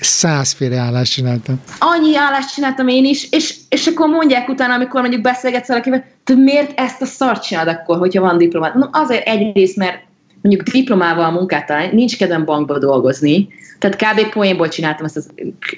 százféle 0.00 0.76
állást 0.76 1.12
csináltam. 1.12 1.60
Annyi 1.78 2.16
állást 2.16 2.54
csináltam 2.54 2.88
én 2.88 3.04
is, 3.04 3.28
és, 3.30 3.54
és 3.68 3.86
akkor 3.86 4.08
mondják 4.08 4.48
utána, 4.48 4.74
amikor 4.74 5.00
mondjuk 5.00 5.22
beszélgetsz 5.22 5.68
valakivel, 5.68 6.04
te 6.24 6.34
miért 6.34 6.80
ezt 6.80 7.02
a 7.02 7.06
szart 7.06 7.42
csinálod 7.42 7.74
akkor, 7.74 7.98
hogyha 7.98 8.20
van 8.20 8.38
diplomát? 8.38 8.74
Mondom, 8.74 8.90
azért 8.92 9.26
egyrészt, 9.26 9.76
mert 9.76 10.05
mondjuk 10.46 10.68
diplomával 10.68 11.30
munkát 11.30 11.66
találni, 11.66 11.94
nincs 11.94 12.16
kedvem 12.16 12.44
bankba 12.44 12.78
dolgozni, 12.78 13.48
tehát 13.78 13.96
kb. 13.96 14.32
poénból 14.32 14.68
csináltam 14.68 15.04
ezt 15.04 15.16
a 15.16 15.20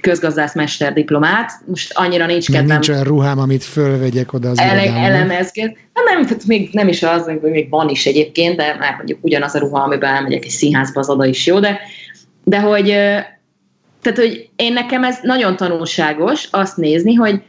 közgazdászmester 0.01 0.93
diplomát, 0.93 1.53
most 1.67 1.93
annyira 1.95 2.27
nincs 2.27 2.47
kedvem. 2.51 2.67
nincs 2.67 2.89
olyan 2.89 3.05
ruhám, 3.05 3.39
amit 3.39 3.65
fölvegyek 3.65 4.33
oda 4.33 4.49
az 4.49 4.59
ele- 4.59 4.97
elemezget. 4.97 5.77
Hát 5.95 6.05
nem, 6.05 6.27
tehát 6.27 6.47
még 6.47 6.69
nem 6.73 6.89
is 6.89 7.03
az, 7.03 7.25
hogy 7.25 7.41
még 7.41 7.69
van 7.71 7.89
is 7.89 8.07
egyébként, 8.07 8.57
de 8.57 8.77
már 8.79 8.95
mondjuk 8.97 9.19
ugyanaz 9.21 9.55
a 9.55 9.59
ruha, 9.59 9.83
amiben 9.83 10.15
elmegyek 10.15 10.45
egy 10.45 10.51
színházba, 10.51 11.01
az 11.01 11.09
oda 11.09 11.25
is 11.25 11.47
jó, 11.47 11.59
de, 11.59 11.81
de 12.45 12.61
hogy, 12.61 12.87
tehát, 14.03 14.19
hogy 14.19 14.49
én 14.57 14.73
nekem 14.73 15.05
ez 15.05 15.19
nagyon 15.23 15.57
tanulságos 15.57 16.49
azt 16.51 16.77
nézni, 16.77 17.15
hogy, 17.15 17.43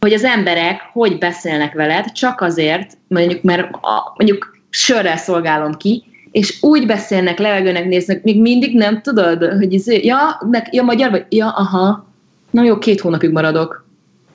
hogy 0.00 0.12
az 0.12 0.24
emberek 0.24 0.80
hogy 0.92 1.18
beszélnek 1.18 1.72
veled, 1.72 2.12
csak 2.12 2.40
azért, 2.40 2.98
mondjuk, 3.08 3.42
mert 3.42 3.72
a, 3.72 4.14
mondjuk 4.16 4.58
sörrel 4.70 5.16
szolgálom 5.16 5.72
ki, 5.74 6.04
és 6.34 6.62
úgy 6.62 6.86
beszélnek, 6.86 7.38
levegőnek 7.38 7.86
néznek, 7.86 8.22
még 8.22 8.40
mindig 8.40 8.76
nem 8.76 9.02
tudod, 9.02 9.44
hogy 9.44 9.72
izé, 9.72 10.04
ja, 10.04 10.40
meg, 10.50 10.68
ja, 10.74 10.82
magyar 10.82 11.10
vagy, 11.10 11.24
ja, 11.28 11.48
aha, 11.48 12.06
na 12.50 12.62
jó, 12.62 12.78
két 12.78 13.00
hónapig 13.00 13.30
maradok. 13.30 13.86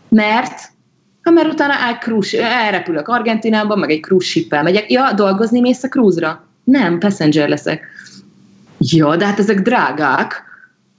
Mert, 0.10 0.62
ha 1.22 1.32
mert 1.32 1.52
utána 1.54 1.74
el 1.74 1.98
cruise, 1.98 2.52
elrepülök 2.52 3.08
Argentinába, 3.08 3.76
meg 3.76 3.92
egy 3.92 4.02
cruise 4.02 4.62
megyek, 4.62 4.92
ja, 4.92 5.14
dolgozni 5.14 5.60
mész 5.60 5.84
a 5.84 5.88
cruise-ra? 5.88 6.46
Nem, 6.64 7.00
passenger 7.00 7.50
leszek. 7.50 7.86
Ja, 8.78 9.16
de 9.16 9.26
hát 9.26 9.40
ezek 9.40 9.62
drágák. 9.62 10.44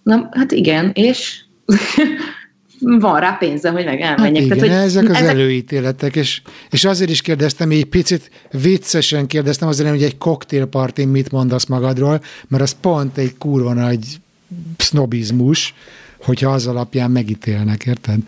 Na, 0.03 0.29
hát 0.31 0.53
igen, 0.53 0.91
és 0.95 1.41
van 2.81 3.21
rá 3.21 3.37
pénzem, 3.39 3.73
hogy 3.73 3.85
meg 3.85 4.01
elmenjek. 4.01 4.19
Hát 4.19 4.45
igen, 4.45 4.59
Tehát, 4.59 4.75
hogy 4.75 4.85
ezek 4.85 5.09
az 5.09 5.17
ezek... 5.17 5.29
előítéletek, 5.29 6.17
és, 6.17 6.43
és 6.71 6.85
azért 6.85 7.11
is 7.11 7.23
kérdeztem, 7.23 7.71
egy 7.71 7.85
picit 7.85 8.31
viccesen 8.51 9.27
kérdeztem 9.27 9.69
azért, 9.69 9.89
hogy 9.89 10.03
egy 10.03 10.19
koktélpartin 10.19 11.09
mit 11.09 11.33
mondasz 11.33 11.67
magadról, 11.67 12.23
mert 12.49 12.63
az 12.63 12.77
pont 12.81 13.19
egy 13.19 13.39
kurva 13.39 13.73
nagy 13.73 13.99
sznobizmus, 14.77 15.75
hogyha 16.25 16.51
az 16.51 16.67
alapján 16.67 17.11
megítélnek, 17.11 17.87
érted? 17.87 18.19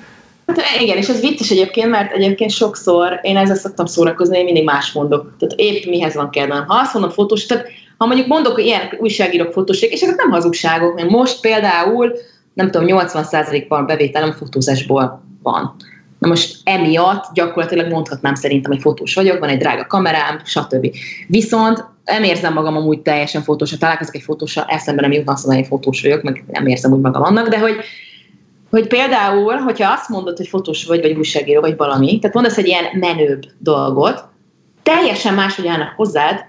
Hát 0.46 0.60
igen, 0.80 0.96
és 0.96 1.08
ez 1.08 1.20
vicces 1.20 1.50
egyébként, 1.50 1.90
mert 1.90 2.12
egyébként 2.12 2.50
sokszor 2.50 3.18
én 3.22 3.36
ezzel 3.36 3.56
szoktam 3.56 3.86
szórakozni, 3.86 4.38
én 4.38 4.44
mindig 4.44 4.64
más 4.64 4.92
mondok. 4.92 5.34
Tehát 5.38 5.54
épp 5.56 5.84
mihez 5.84 6.14
van 6.14 6.30
kedvem. 6.30 6.64
Ha 6.66 6.74
azt 6.74 6.92
mondom 6.92 7.10
fotós, 7.10 7.46
tehát 7.46 7.66
ha 7.96 8.06
mondjuk 8.06 8.28
mondok, 8.28 8.54
hogy 8.54 8.64
ilyen 8.64 8.96
újságírók 8.98 9.52
fotóség, 9.52 9.92
és 9.92 10.00
ezek 10.00 10.16
nem 10.16 10.30
hazugságok, 10.30 10.94
mert 10.94 11.10
most 11.10 11.40
például, 11.40 12.12
nem 12.54 12.70
tudom, 12.70 12.98
80%-ban 12.98 13.86
bevételem 13.86 14.32
fotózásból 14.32 15.22
van. 15.42 15.74
Na 16.18 16.28
most 16.28 16.56
emiatt 16.64 17.24
gyakorlatilag 17.34 17.90
mondhatnám 17.90 18.34
szerintem, 18.34 18.70
hogy 18.70 18.80
fotós 18.80 19.14
vagyok, 19.14 19.38
van 19.38 19.48
egy 19.48 19.58
drága 19.58 19.86
kamerám, 19.86 20.40
stb. 20.44 20.96
Viszont 21.28 21.84
nem 22.04 22.22
érzem 22.22 22.52
magam 22.52 22.76
amúgy 22.76 23.00
teljesen 23.00 23.42
fotós, 23.42 23.70
ha 23.70 23.76
találkozok 23.76 24.14
egy 24.14 24.22
fotóssal, 24.22 24.64
eszembe 24.68 25.00
nem 25.00 25.12
jutna 25.12 25.32
azt 25.32 25.46
mondani, 25.46 25.66
hogy 25.66 25.78
fotós 25.78 26.02
vagyok, 26.02 26.22
meg 26.22 26.44
nem 26.46 26.66
érzem 26.66 26.92
úgy 26.92 27.00
magam 27.00 27.22
annak, 27.22 27.48
de 27.48 27.58
hogy, 27.58 27.76
hogy 28.70 28.86
például, 28.86 29.56
hogyha 29.56 29.92
azt 29.92 30.08
mondod, 30.08 30.36
hogy 30.36 30.48
fotós 30.48 30.84
vagy, 30.86 31.00
vagy 31.00 31.16
újságíró, 31.16 31.60
vagy 31.60 31.76
valami, 31.76 32.18
tehát 32.18 32.36
mondasz 32.36 32.58
egy 32.58 32.66
ilyen 32.66 32.84
menőbb 32.92 33.42
dolgot, 33.58 34.24
teljesen 34.82 35.34
máshogy 35.34 35.66
állnak 35.66 35.92
hozzád, 35.96 36.44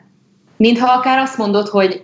mintha 0.57 0.91
akár 0.91 1.17
azt 1.17 1.37
mondod, 1.37 1.67
hogy, 1.67 2.03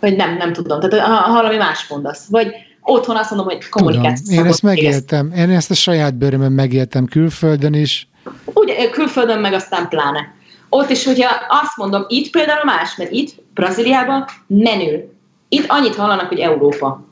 hogy 0.00 0.16
nem, 0.16 0.36
nem 0.36 0.52
tudom, 0.52 0.80
tehát 0.80 1.06
ha 1.06 1.32
valami 1.32 1.56
más 1.56 1.86
mondasz, 1.88 2.26
vagy 2.30 2.52
otthon 2.82 3.16
azt 3.16 3.30
mondom, 3.30 3.48
hogy 3.48 3.68
kommunikáció. 3.68 4.38
Én 4.38 4.46
ezt 4.46 4.62
megéltem, 4.62 5.32
én 5.36 5.50
ezt 5.50 5.70
a 5.70 5.74
saját 5.74 6.14
bőrömön 6.14 6.52
megéltem 6.52 7.04
külföldön 7.04 7.74
is. 7.74 8.08
Ugye, 8.44 8.90
külföldön 8.90 9.40
meg 9.40 9.52
aztán 9.52 9.88
pláne. 9.88 10.34
Ott 10.68 10.90
is, 10.90 11.04
hogyha 11.04 11.30
azt 11.48 11.76
mondom, 11.76 12.04
itt 12.08 12.30
például 12.30 12.64
más, 12.64 12.96
mert 12.96 13.10
itt, 13.10 13.34
Brazíliában 13.54 14.24
menő. 14.46 15.12
Itt 15.48 15.64
annyit 15.68 15.94
hallanak, 15.94 16.28
hogy 16.28 16.38
Európa. 16.38 17.04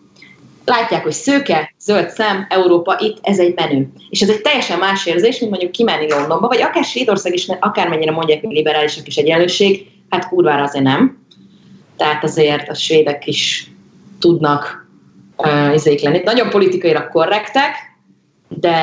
Látják, 0.64 1.02
hogy 1.02 1.12
szőke, 1.12 1.75
zöld 1.80 2.10
szem, 2.10 2.46
Európa, 2.48 2.96
itt 3.00 3.18
ez 3.22 3.38
egy 3.38 3.54
menő. 3.54 3.88
És 4.10 4.20
ez 4.20 4.28
egy 4.28 4.40
teljesen 4.40 4.78
más 4.78 5.06
érzés, 5.06 5.38
mint 5.38 5.50
mondjuk 5.50 5.72
kimenni 5.72 6.10
Londonba, 6.10 6.48
vagy 6.48 6.62
akár 6.62 6.84
Svédország 6.84 7.34
is, 7.34 7.46
mert 7.46 7.64
akármennyire 7.64 8.10
mondják, 8.10 8.40
hogy 8.40 8.54
liberálisak 8.54 9.06
is 9.06 9.16
egyenlőség, 9.16 9.87
hát 10.08 10.28
kurvára 10.28 10.62
azért 10.62 10.84
nem. 10.84 11.26
Tehát 11.96 12.25
azért 12.25 12.68
a 12.68 12.75
svédek 12.75 13.26
is 13.26 13.70
tudnak 14.18 14.88
uh, 15.47 15.75
izék 15.75 16.00
lenni. 16.00 16.21
Nagyon 16.25 16.50
politikailag 16.50 17.09
korrektek, 17.09 17.75
de 18.49 18.76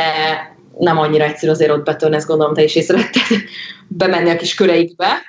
nem 0.77 0.97
annyira 0.97 1.23
egyszerű 1.23 1.51
azért 1.51 1.71
ott 1.71 1.85
betörni, 1.85 2.15
ezt 2.15 2.27
gondolom, 2.27 2.53
te 2.53 2.63
is 2.63 2.75
észrevetted, 2.75 3.21
bemenni 3.87 4.29
a 4.29 4.35
kis 4.35 4.55
köreikbe, 4.55 5.21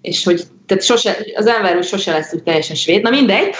és 0.00 0.24
hogy 0.24 0.42
tehát 0.66 0.84
sose, 0.84 1.16
az 1.34 1.46
ember 1.46 1.76
úgy 1.76 1.84
sose 1.84 2.12
lesz 2.12 2.32
úgy 2.32 2.42
teljesen 2.42 2.76
svéd, 2.76 3.02
na 3.02 3.10
mindegy, 3.10 3.54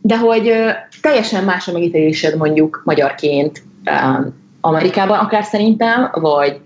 de 0.00 0.18
hogy 0.18 0.52
teljesen 1.00 1.44
más 1.44 1.68
a 1.68 1.72
megítélésed 1.72 2.36
mondjuk 2.36 2.82
magyarként 2.84 3.62
uh, 3.84 4.26
Amerikában 4.60 5.18
akár 5.18 5.44
szerintem, 5.44 6.10
vagy 6.12 6.60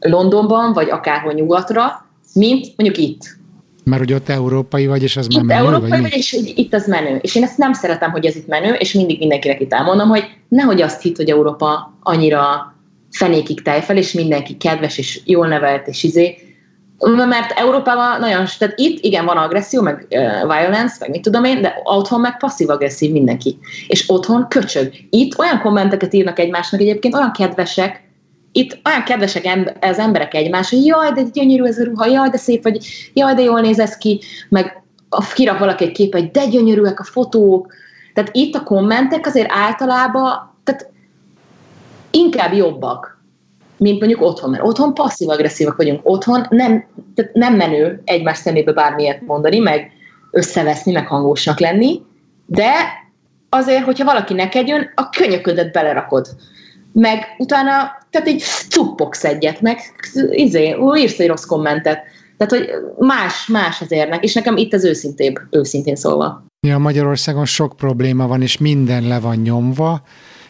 Londonban, 0.00 0.72
vagy 0.72 0.90
akárhol 0.90 1.32
nyugatra, 1.32 2.06
mint 2.34 2.66
mondjuk 2.76 3.08
itt. 3.08 3.36
Mert 3.90 4.00
hogy 4.00 4.12
ott 4.12 4.28
európai 4.28 4.86
vagy, 4.86 5.02
és 5.02 5.16
az 5.16 5.26
már 5.26 5.44
menő, 5.44 5.60
európai 5.60 5.88
vagy, 5.88 6.00
vagy 6.00 6.12
és 6.12 6.32
itt 6.54 6.74
az 6.74 6.86
menő. 6.86 7.18
És 7.20 7.34
én 7.34 7.42
ezt 7.42 7.58
nem 7.58 7.72
szeretem, 7.72 8.10
hogy 8.10 8.26
ez 8.26 8.36
itt 8.36 8.46
menő, 8.46 8.72
és 8.72 8.92
mindig 8.92 9.18
mindenkinek 9.18 9.60
itt 9.60 9.72
elmondom, 9.72 10.08
hogy 10.08 10.24
nehogy 10.48 10.82
azt 10.82 11.02
hitt, 11.02 11.16
hogy 11.16 11.30
Európa 11.30 11.94
annyira 12.02 12.74
fenékig 13.10 13.62
tejfel, 13.62 13.96
és 13.96 14.12
mindenki 14.12 14.56
kedves, 14.56 14.98
és 14.98 15.20
jól 15.24 15.46
nevelt, 15.46 15.86
és 15.86 16.02
izé. 16.02 16.38
Mert 17.28 17.58
Európában 17.58 18.20
nagyon, 18.20 18.44
tehát 18.58 18.74
itt 18.78 19.04
igen, 19.04 19.24
van 19.24 19.36
agresszió, 19.36 19.82
meg 19.82 20.06
uh, 20.10 20.40
violence, 20.40 20.96
meg 21.00 21.10
mit 21.10 21.22
tudom 21.22 21.44
én, 21.44 21.62
de 21.62 21.80
otthon 21.84 22.20
meg 22.20 22.36
passzív-agresszív 22.38 23.12
mindenki. 23.12 23.58
És 23.88 24.04
otthon 24.06 24.46
köcsög. 24.48 24.92
Itt 25.10 25.38
olyan 25.38 25.60
kommenteket 25.60 26.14
írnak 26.14 26.38
egymásnak 26.38 26.80
egyébként, 26.80 27.14
olyan 27.14 27.32
kedvesek, 27.32 28.05
itt 28.56 28.78
olyan 28.84 29.02
kedvesek 29.02 29.74
az 29.80 29.98
emberek 29.98 30.34
egymás, 30.34 30.70
hogy 30.70 30.86
jaj, 30.86 31.12
de 31.12 31.22
gyönyörű 31.32 31.64
ez 31.64 31.78
a 31.78 31.84
ruha, 31.84 32.06
jaj, 32.06 32.28
de 32.28 32.36
szép 32.36 32.62
vagy, 32.62 32.86
jaj, 33.12 33.34
de 33.34 33.42
jól 33.42 33.60
néz 33.60 33.78
ez 33.78 33.96
ki, 33.96 34.20
meg 34.48 34.82
kirak 35.34 35.58
valaki 35.58 35.84
egy 35.84 35.92
képet, 35.92 36.20
hogy 36.20 36.30
de 36.30 36.46
gyönyörűek 36.46 37.00
a 37.00 37.04
fotók. 37.04 37.72
Tehát 38.14 38.30
itt 38.32 38.54
a 38.54 38.62
kommentek 38.62 39.26
azért 39.26 39.50
általában, 39.50 40.54
tehát 40.64 40.90
inkább 42.10 42.52
jobbak, 42.52 43.22
mint 43.76 43.98
mondjuk 43.98 44.22
otthon, 44.22 44.50
mert 44.50 44.64
otthon 44.64 44.94
passzív-agresszívak 44.94 45.76
vagyunk. 45.76 46.00
Otthon 46.02 46.46
nem, 46.50 46.84
tehát 47.14 47.32
nem 47.34 47.54
menő 47.54 48.02
egymás 48.04 48.38
szemébe 48.38 48.72
bármilyet 48.72 49.20
mondani, 49.26 49.58
meg 49.58 49.90
összeveszni, 50.30 50.92
meg 50.92 51.06
hangosnak 51.06 51.60
lenni, 51.60 52.02
de 52.46 52.72
azért, 53.48 53.84
hogyha 53.84 54.04
valaki 54.04 54.34
neked 54.34 54.68
jön, 54.68 54.92
a 54.94 55.08
könyöködet 55.08 55.72
belerakod 55.72 56.26
meg 57.00 57.34
utána, 57.38 57.98
tehát 58.10 58.28
így 58.28 58.42
cuppogsz 58.68 59.24
egyet, 59.24 59.60
meg 59.60 59.78
izé, 60.30 60.76
írsz 60.96 61.18
egy 61.18 61.26
rossz 61.28 61.44
kommentet. 61.44 62.02
Tehát, 62.36 62.52
hogy 62.52 62.70
más, 62.98 63.46
más 63.46 63.80
az 63.80 63.92
érnek, 63.92 64.24
és 64.24 64.34
nekem 64.34 64.56
itt 64.56 64.72
az 64.72 64.84
őszintébb, 64.84 65.34
őszintén 65.50 65.96
szólva. 65.96 66.44
Ja, 66.66 66.78
Magyarországon 66.78 67.44
sok 67.44 67.76
probléma 67.76 68.26
van, 68.26 68.42
és 68.42 68.58
minden 68.58 69.08
le 69.08 69.20
van 69.20 69.36
nyomva, 69.36 70.02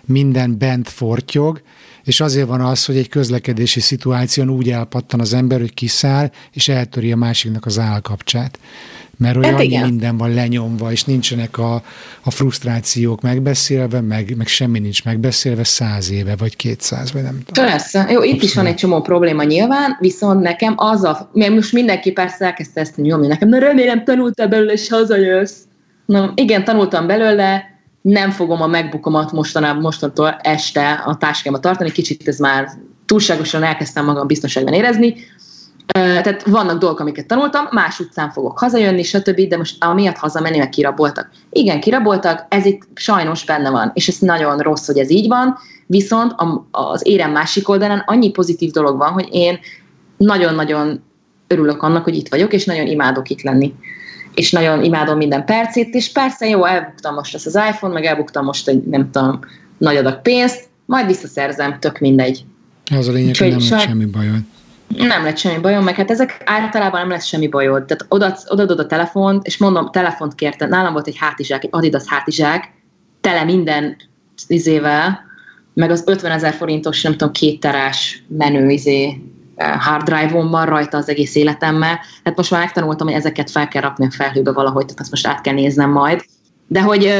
minden 0.06 0.58
bent 0.58 0.88
fortyog, 0.88 1.62
és 2.04 2.20
azért 2.20 2.48
van 2.48 2.60
az, 2.60 2.84
hogy 2.84 2.96
egy 2.96 3.08
közlekedési 3.08 3.80
szituáción 3.80 4.50
úgy 4.50 4.70
elpattan 4.70 5.20
az 5.20 5.34
ember, 5.34 5.60
hogy 5.60 5.74
kiszáll, 5.74 6.30
és 6.52 6.68
eltöri 6.68 7.12
a 7.12 7.16
másiknak 7.16 7.66
az 7.66 7.78
állkapcsát 7.78 8.58
mert 9.18 9.36
olyan 9.36 9.50
hát 9.50 9.60
annyi 9.60 9.78
minden 9.78 10.16
van 10.16 10.34
lenyomva, 10.34 10.92
és 10.92 11.04
nincsenek 11.04 11.58
a, 11.58 11.82
a 12.22 12.30
frusztrációk 12.30 13.20
megbeszélve, 13.20 14.00
meg, 14.00 14.36
meg 14.36 14.46
semmi 14.46 14.78
nincs 14.78 15.04
megbeszélve 15.04 15.64
száz 15.64 16.10
éve, 16.10 16.36
vagy 16.36 16.56
kétszáz, 16.56 17.12
vagy 17.12 17.22
nem 17.22 17.40
tudom. 17.44 17.64
Persze. 17.64 17.98
Jó, 17.98 18.06
itt 18.06 18.16
Abszolút. 18.16 18.42
is 18.42 18.54
van 18.54 18.66
egy 18.66 18.74
csomó 18.74 19.00
probléma 19.00 19.42
nyilván, 19.42 19.96
viszont 20.00 20.40
nekem 20.40 20.74
az 20.76 21.04
a, 21.04 21.30
mert 21.32 21.52
most 21.52 21.72
mindenki 21.72 22.12
persze 22.12 22.44
elkezdte 22.44 22.80
ezt 22.80 22.96
nyomni 22.96 23.26
nekem, 23.26 23.48
na 23.48 23.58
remélem 23.58 24.04
tanultál 24.04 24.48
belőle, 24.48 24.72
és 24.72 24.88
hazajössz. 24.88 25.56
Na 26.06 26.32
igen, 26.34 26.64
tanultam 26.64 27.06
belőle, 27.06 27.75
nem 28.06 28.30
fogom 28.30 28.62
a 28.62 28.66
megbukomat 28.66 29.32
mostanában, 29.32 29.82
mostantól 29.82 30.36
este 30.42 30.92
a 30.92 31.16
táskámat 31.16 31.60
tartani, 31.60 31.90
kicsit 31.90 32.28
ez 32.28 32.38
már 32.38 32.68
túlságosan 33.06 33.62
elkezdtem 33.62 34.04
magam 34.04 34.26
biztonságban 34.26 34.74
érezni, 34.74 35.14
tehát 35.86 36.42
vannak 36.42 36.78
dolgok, 36.78 37.00
amiket 37.00 37.26
tanultam, 37.26 37.66
más 37.70 38.00
utcán 38.00 38.30
fogok 38.30 38.58
hazajönni, 38.58 39.02
stb., 39.02 39.40
de 39.40 39.56
most 39.56 39.84
amiatt 39.84 40.16
hazamenni, 40.16 40.58
meg 40.58 40.68
kiraboltak. 40.68 41.30
Igen, 41.50 41.80
kiraboltak, 41.80 42.46
ez 42.48 42.64
itt 42.64 42.82
sajnos 42.94 43.44
benne 43.44 43.70
van, 43.70 43.90
és 43.94 44.08
ez 44.08 44.18
nagyon 44.18 44.58
rossz, 44.58 44.86
hogy 44.86 44.98
ez 44.98 45.10
így 45.10 45.28
van, 45.28 45.56
viszont 45.86 46.34
az 46.70 47.06
érem 47.06 47.30
másik 47.30 47.68
oldalán 47.68 48.02
annyi 48.06 48.30
pozitív 48.30 48.70
dolog 48.70 48.96
van, 48.96 49.12
hogy 49.12 49.28
én 49.30 49.58
nagyon-nagyon 50.16 51.02
örülök 51.46 51.82
annak, 51.82 52.04
hogy 52.04 52.16
itt 52.16 52.28
vagyok, 52.28 52.52
és 52.52 52.64
nagyon 52.64 52.86
imádok 52.86 53.30
itt 53.30 53.42
lenni. 53.42 53.74
És 54.36 54.52
nagyon 54.52 54.84
imádom 54.84 55.16
minden 55.16 55.44
percét, 55.44 55.94
és 55.94 56.12
persze 56.12 56.48
jó, 56.48 56.64
elbuktam 56.64 57.14
most 57.14 57.34
ezt 57.34 57.46
az 57.46 57.54
iPhone, 57.54 57.92
meg 57.92 58.04
elbuktam 58.04 58.44
most 58.44 58.68
egy, 58.68 58.82
nem 58.82 59.10
tudom, 59.10 59.40
nagy 59.78 59.96
adag 59.96 60.22
pénzt, 60.22 60.68
majd 60.86 61.06
visszaszerzem, 61.06 61.78
tök 61.80 61.98
mindegy. 61.98 62.44
Az 62.96 63.08
a 63.08 63.12
lényeg, 63.12 63.36
hogy 63.36 63.50
nem 63.50 63.58
saj... 63.58 63.78
semmi 63.78 64.04
bajod. 64.04 64.40
Nem 64.96 65.24
lett 65.24 65.36
semmi 65.36 65.60
bajom, 65.60 65.84
meg 65.84 65.94
hát 65.94 66.10
ezek 66.10 66.42
általában 66.44 67.00
nem 67.00 67.08
lesz 67.08 67.24
semmi 67.24 67.48
bajod. 67.48 67.84
Tehát 67.84 68.06
odaadod 68.08 68.70
oda 68.70 68.82
a 68.82 68.86
telefont, 68.86 69.46
és 69.46 69.58
mondom, 69.58 69.90
telefont 69.90 70.34
kérte. 70.34 70.66
Nálam 70.66 70.92
volt 70.92 71.06
egy 71.06 71.16
hátizsák, 71.16 71.64
egy 71.64 71.70
Adidas 71.72 72.04
hátizsák, 72.06 72.72
tele 73.20 73.44
minden 73.44 73.96
izével, 74.46 75.20
meg 75.74 75.90
az 75.90 76.02
50 76.06 76.30
ezer 76.30 76.54
forintos, 76.54 77.02
nem 77.02 77.12
tudom, 77.12 77.32
két 77.32 77.60
terás 77.60 78.22
menő 78.28 78.70
izé, 78.70 79.20
hard 79.56 80.02
drive-on 80.02 80.50
van 80.50 80.66
rajta 80.66 80.96
az 80.96 81.08
egész 81.08 81.34
életemmel. 81.34 82.00
Hát 82.24 82.36
most 82.36 82.50
már 82.50 82.60
megtanultam, 82.60 83.06
hogy 83.06 83.16
ezeket 83.16 83.50
fel 83.50 83.68
kell 83.68 83.82
rakni 83.82 84.06
a 84.06 84.10
felhőbe 84.10 84.52
valahogy, 84.52 84.84
tehát 84.84 85.00
azt 85.00 85.10
most 85.10 85.26
át 85.26 85.40
kell 85.40 85.54
néznem 85.54 85.90
majd. 85.90 86.24
De 86.66 86.82
hogy 86.82 87.12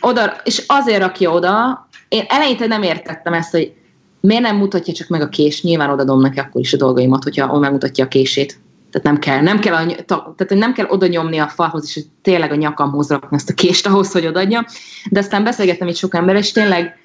oda, 0.00 0.36
és 0.44 0.64
azért 0.66 1.00
rakja 1.00 1.30
oda, 1.30 1.88
én 2.08 2.24
eleinte 2.28 2.66
nem 2.66 2.82
értettem 2.82 3.32
ezt, 3.32 3.50
hogy 3.50 3.72
miért 4.20 4.42
nem 4.42 4.56
mutatja 4.56 4.94
csak 4.94 5.08
meg 5.08 5.20
a 5.20 5.28
kés? 5.28 5.62
Nyilván 5.62 5.90
odadom 5.90 6.20
neki 6.20 6.38
akkor 6.38 6.60
is 6.60 6.72
a 6.72 6.76
dolgaimat, 6.76 7.22
hogyha 7.22 7.58
megmutatja 7.58 8.04
a 8.04 8.08
kését. 8.08 8.60
Tehát 8.90 9.06
nem 9.06 9.18
kell, 9.18 9.40
nem 9.40 9.58
kell, 9.58 9.74
a, 9.74 10.34
tehát 10.36 10.48
nem 10.48 10.72
kell 10.72 10.86
oda 10.88 11.06
nyomni 11.06 11.38
a 11.38 11.48
falhoz, 11.48 11.84
és 11.84 12.04
tényleg 12.22 12.52
a 12.52 12.54
nyakamhoz 12.54 13.08
rakni 13.08 13.36
ezt 13.36 13.50
a 13.50 13.54
kést 13.54 13.86
ahhoz, 13.86 14.12
hogy 14.12 14.26
odadja. 14.26 14.64
De 15.10 15.18
aztán 15.18 15.44
beszélgettem 15.44 15.88
itt 15.88 15.96
sok 15.96 16.14
ember, 16.14 16.36
és 16.36 16.52
tényleg 16.52 16.98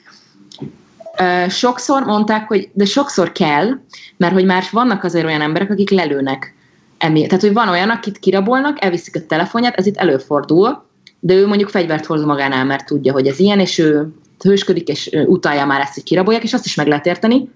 sokszor 1.50 2.04
mondták, 2.04 2.48
hogy 2.48 2.70
de 2.74 2.86
sokszor 2.86 3.32
kell, 3.32 3.70
mert 4.18 4.34
hogy 4.34 4.46
már 4.46 4.64
vannak 4.72 5.04
azért 5.04 5.26
olyan 5.26 5.42
emberek, 5.42 5.72
akik 5.72 5.90
lelőnek 5.90 6.56
emiatt. 6.98 7.28
Tehát, 7.28 7.44
hogy 7.44 7.54
van 7.54 7.70
olyan, 7.70 7.90
akit 7.90 8.20
kirabolnak, 8.20 8.84
elviszik 8.84 9.16
a 9.16 9.26
telefonját, 9.28 9.76
ez 9.76 9.86
itt 9.86 9.98
előfordul, 9.98 10.86
de 11.20 11.34
ő 11.34 11.48
mondjuk 11.48 11.70
fegyvert 11.70 12.06
hoz 12.06 12.24
magánál, 12.24 12.66
mert 12.66 12.86
tudja, 12.86 13.14
hogy 13.14 13.28
ez 13.28 13.40
ilyen, 13.40 13.60
és 13.60 13.78
ő 13.78 14.08
hősködik, 14.40 14.88
és 14.88 15.10
utálja 15.26 15.66
már 15.66 15.82
ezt, 15.82 15.94
hogy 15.94 16.04
kirabolják, 16.04 16.44
és 16.44 16.54
azt 16.54 16.66
is 16.66 16.76
meg 16.76 16.88
lehet 16.88 17.06
érteni, 17.06 17.50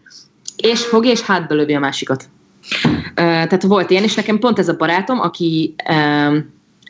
és 0.55 0.85
fogja, 0.85 1.11
és 1.11 1.21
hátba 1.21 1.55
lövi 1.55 1.73
a 1.73 1.79
másikat. 1.79 2.23
Tehát 3.15 3.63
volt 3.63 3.89
ilyen, 3.89 4.03
és 4.03 4.15
nekem 4.15 4.39
pont 4.39 4.59
ez 4.59 4.69
a 4.69 4.75
barátom, 4.75 5.19
aki 5.19 5.75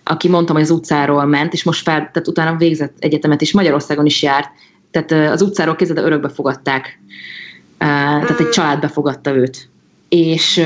aki 0.03 0.29
mondtam, 0.29 0.55
hogy 0.55 0.63
az 0.63 0.71
utcáról 0.71 1.25
ment, 1.25 1.53
és 1.53 1.63
most 1.63 1.83
fel, 1.83 1.95
tehát 1.95 2.27
utána 2.27 2.57
végzett 2.57 2.95
egyetemet, 2.99 3.41
és 3.41 3.53
Magyarországon 3.53 4.05
is 4.05 4.23
járt, 4.23 4.49
tehát 4.91 5.31
az 5.31 5.41
utcáról 5.41 5.75
kezdve 5.75 6.01
örökbe 6.01 6.29
fogadták. 6.29 6.99
Tehát 7.77 8.39
egy 8.39 8.49
család 8.49 8.79
befogadta 8.79 9.35
őt. 9.35 9.69
És, 10.09 10.61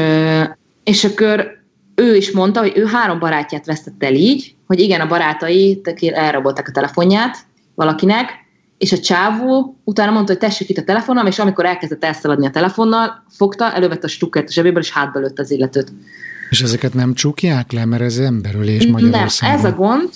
és 0.84 1.04
akkor 1.04 1.62
ő 1.96 2.16
is 2.16 2.32
mondta, 2.32 2.60
hogy 2.60 2.74
ő 2.76 2.86
három 2.86 3.20
barátját 3.20 3.66
vesztette 3.66 4.06
el 4.06 4.14
így, 4.14 4.56
hogy 4.68 4.80
igen, 4.80 5.02
a 5.02 5.08
barátai 5.08 5.82
elrabolták 6.14 6.68
a 6.68 6.72
telefonját 6.72 7.38
valakinek, 7.76 8.42
és 8.78 8.92
a 8.92 9.00
csávó 9.00 9.78
utána 9.84 10.12
mondta, 10.12 10.32
hogy 10.32 10.42
tessék 10.42 10.70
itt 10.70 10.78
a 10.78 10.84
telefonom, 10.84 11.26
és 11.26 11.40
amikor 11.40 11.66
elkezdett 11.66 12.04
elszaladni 12.04 12.46
a 12.46 12.50
telefonnal, 12.50 13.24
fogta, 13.30 13.74
elővette 13.74 14.06
a 14.06 14.10
stukkert 14.10 14.48
a 14.48 14.52
zsebéből, 14.52 14.82
és 14.82 14.92
hátba 14.92 15.20
lőtt 15.20 15.40
az 15.40 15.52
illetőt. 15.52 15.92
És 16.50 16.62
ezeket 16.62 16.94
nem 16.94 17.14
csukják 17.14 17.72
le, 17.72 17.86
mert 17.86 18.02
ez 18.02 18.18
emberülés 18.18 18.88
Magyarországon. 18.88 19.56
Nem, 19.56 19.66
ez 19.66 19.72
a 19.72 19.76
gond, 19.76 20.10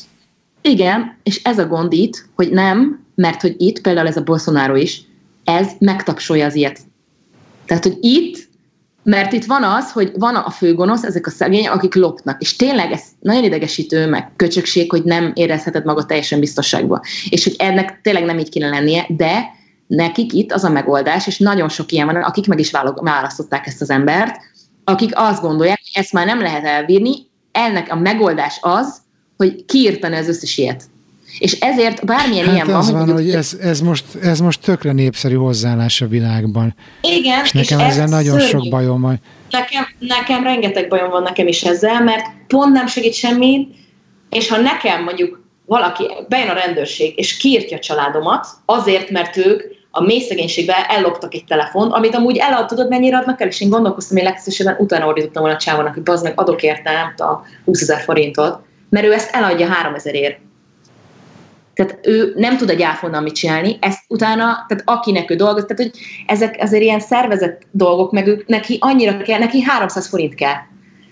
igen, 0.61 1.17
és 1.23 1.43
ez 1.43 1.59
a 1.59 1.67
gond 1.67 1.93
itt, 1.93 2.25
hogy 2.35 2.49
nem, 2.49 3.05
mert 3.17 3.41
hogy 3.41 3.55
itt, 3.57 3.81
például 3.81 4.07
ez 4.07 4.17
a 4.17 4.23
Bolsonaro 4.23 4.75
is, 4.75 5.01
ez 5.43 5.67
megtapsolja 5.79 6.45
az 6.45 6.55
ilyet. 6.55 6.79
Tehát, 7.65 7.83
hogy 7.83 7.97
itt 8.01 8.47
mert 9.03 9.33
itt 9.33 9.45
van 9.45 9.63
az, 9.63 9.91
hogy 9.91 10.11
van 10.15 10.35
a 10.35 10.49
főgonosz, 10.49 11.03
ezek 11.03 11.27
a 11.27 11.29
szegények, 11.29 11.73
akik 11.73 11.95
lopnak. 11.95 12.41
És 12.41 12.55
tényleg 12.55 12.91
ez 12.91 13.01
nagyon 13.19 13.43
idegesítő, 13.43 14.07
meg 14.07 14.31
köcsökség, 14.35 14.91
hogy 14.91 15.03
nem 15.03 15.31
érezheted 15.35 15.85
magad 15.85 16.05
teljesen 16.05 16.39
biztonságban. 16.39 17.01
És 17.29 17.43
hogy 17.43 17.55
ennek 17.57 17.99
tényleg 18.01 18.25
nem 18.25 18.39
így 18.39 18.49
kéne 18.49 18.69
lennie, 18.69 19.05
de 19.09 19.45
nekik 19.87 20.33
itt 20.33 20.51
az 20.51 20.63
a 20.63 20.69
megoldás, 20.69 21.27
és 21.27 21.37
nagyon 21.37 21.69
sok 21.69 21.91
ilyen 21.91 22.05
van, 22.05 22.15
akik 22.15 22.47
meg 22.47 22.59
is 22.59 22.71
választották 22.95 23.67
ezt 23.67 23.81
az 23.81 23.89
embert, 23.89 24.35
akik 24.83 25.11
azt 25.13 25.41
gondolják, 25.41 25.79
hogy 25.79 26.03
ezt 26.03 26.13
már 26.13 26.25
nem 26.25 26.41
lehet 26.41 26.65
elbírni, 26.65 27.15
ennek 27.51 27.91
a 27.91 27.95
megoldás 27.95 28.57
az, 28.61 28.97
hogy 29.37 29.65
kiírtani 29.65 30.15
az 30.15 30.27
összes 30.27 30.57
ilyet. 30.57 30.83
És 31.39 31.59
ezért 31.59 32.05
bármilyen 32.05 32.45
hát 32.45 32.53
ilyen 32.53 32.75
az 32.75 32.91
van, 32.91 33.05
van 33.05 33.15
hogy 33.15 33.29
ez, 33.29 33.57
ez, 33.61 33.79
most, 33.79 34.05
ez 34.21 34.39
most 34.39 34.61
tökre 34.61 34.91
népszerű 34.91 35.35
hozzáállás 35.35 36.01
a 36.01 36.07
világban. 36.07 36.75
Igen, 37.01 37.43
és 37.43 37.51
nekem 37.51 37.79
és 37.79 37.85
ezzel 37.85 38.07
nagyon 38.07 38.39
szörnyű. 38.39 38.47
sok 38.47 38.69
bajom 38.69 39.01
van. 39.01 39.19
Nekem, 39.49 39.87
nekem 39.99 40.43
rengeteg 40.43 40.87
bajom 40.87 41.09
van 41.09 41.23
nekem 41.23 41.47
is 41.47 41.63
ezzel, 41.63 42.03
mert 42.03 42.25
pont 42.47 42.73
nem 42.73 42.87
segít 42.87 43.13
semmit, 43.13 43.75
és 44.29 44.49
ha 44.49 44.57
nekem 44.57 45.03
mondjuk 45.03 45.45
valaki, 45.65 46.03
bejön 46.27 46.49
a 46.49 46.53
rendőrség, 46.53 47.13
és 47.17 47.37
kiírtja 47.37 47.77
a 47.77 47.79
családomat, 47.79 48.47
azért, 48.65 49.09
mert 49.09 49.37
ők 49.37 49.61
a 49.91 50.01
mély 50.01 50.19
szegénységben 50.19 50.83
elloptak 50.87 51.33
egy 51.33 51.43
telefont, 51.45 51.93
amit 51.93 52.15
amúgy 52.15 52.37
eladod, 52.37 52.67
tudod, 52.67 52.89
mennyire 52.89 53.17
adnak 53.17 53.41
el, 53.41 53.47
és 53.47 53.61
én 53.61 53.69
gondolkoztam, 53.69 54.17
hogy 54.17 54.25
legszívesebben 54.25 54.75
utána 54.79 55.07
ordítottam 55.07 55.41
volna 55.41 55.57
a 55.57 55.61
csávónak, 55.61 55.93
hogy 55.93 56.03
bazd 56.03 56.23
meg, 56.23 56.33
adok 56.35 56.63
érte, 56.63 56.91
nem 56.91 57.27
a 57.27 57.41
20 57.65 57.81
ezer 57.81 58.01
forintot, 58.01 58.59
mert 58.89 59.05
ő 59.05 59.13
ezt 59.13 59.35
eladja 59.35 59.67
3000 59.67 60.15
ért 60.15 60.39
tehát 61.77 61.99
ő 62.01 62.33
nem 62.35 62.57
tud 62.57 62.69
a 62.69 62.73
gyáfonnan 62.73 63.23
mit 63.23 63.35
csinálni, 63.35 63.77
ezt 63.81 64.03
utána, 64.07 64.65
tehát 64.67 64.83
akinek 64.85 65.31
ő 65.31 65.35
dolgoz, 65.35 65.65
tehát 65.67 65.83
hogy 65.83 66.01
ezek 66.25 66.57
azért 66.59 66.83
ilyen 66.83 66.99
szervezett 66.99 67.61
dolgok, 67.71 68.11
meg 68.11 68.27
ők, 68.27 68.47
neki 68.47 68.77
annyira 68.79 69.17
kell, 69.17 69.39
neki 69.39 69.61
300 69.61 70.07
forint 70.07 70.35
kell. 70.35 70.55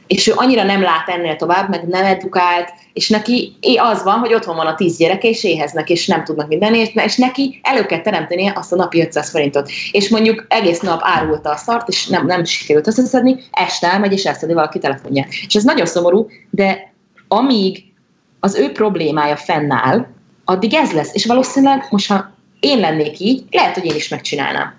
És 0.07 0.27
ő 0.27 0.33
annyira 0.35 0.63
nem 0.63 0.81
lát 0.81 1.09
ennél 1.09 1.35
tovább, 1.35 1.69
meg 1.69 1.87
nem 1.87 2.05
edukált, 2.05 2.73
és 2.93 3.09
neki 3.09 3.57
az 3.77 4.03
van, 4.03 4.19
hogy 4.19 4.33
otthon 4.33 4.55
van 4.55 4.67
a 4.67 4.75
tíz 4.75 4.97
gyereke, 4.97 5.27
és 5.27 5.43
éheznek, 5.43 5.89
és 5.89 6.07
nem 6.07 6.23
tudnak 6.23 6.47
minden, 6.47 6.73
és 6.93 7.15
neki 7.17 7.59
elő 7.63 7.85
kell 7.85 8.01
teremteni 8.01 8.47
azt 8.47 8.73
a 8.73 8.75
napi 8.75 9.01
500 9.01 9.29
forintot. 9.29 9.69
És 9.91 10.09
mondjuk 10.09 10.45
egész 10.49 10.79
nap 10.79 10.99
árulta 11.03 11.49
a 11.49 11.55
szart, 11.55 11.87
és 11.87 12.07
nem, 12.07 12.25
nem 12.25 12.43
sikerült 12.43 12.87
összeszedni, 12.87 13.37
este 13.51 13.91
elmegy, 13.91 14.11
és 14.11 14.25
elszedi 14.25 14.53
valaki 14.53 14.79
telefonját. 14.79 15.27
És 15.47 15.55
ez 15.55 15.63
nagyon 15.63 15.85
szomorú, 15.85 16.27
de 16.49 16.93
amíg 17.27 17.83
az 18.39 18.55
ő 18.55 18.71
problémája 18.71 19.35
fennáll, 19.35 20.13
addig 20.45 20.73
ez 20.73 20.91
lesz. 20.91 21.13
És 21.13 21.25
valószínűleg 21.25 21.87
most, 21.89 22.07
ha 22.07 22.33
én 22.59 22.79
lennék 22.79 23.19
így, 23.19 23.43
lehet, 23.51 23.73
hogy 23.73 23.85
én 23.85 23.95
is 23.95 24.07
megcsinálnám. 24.07 24.73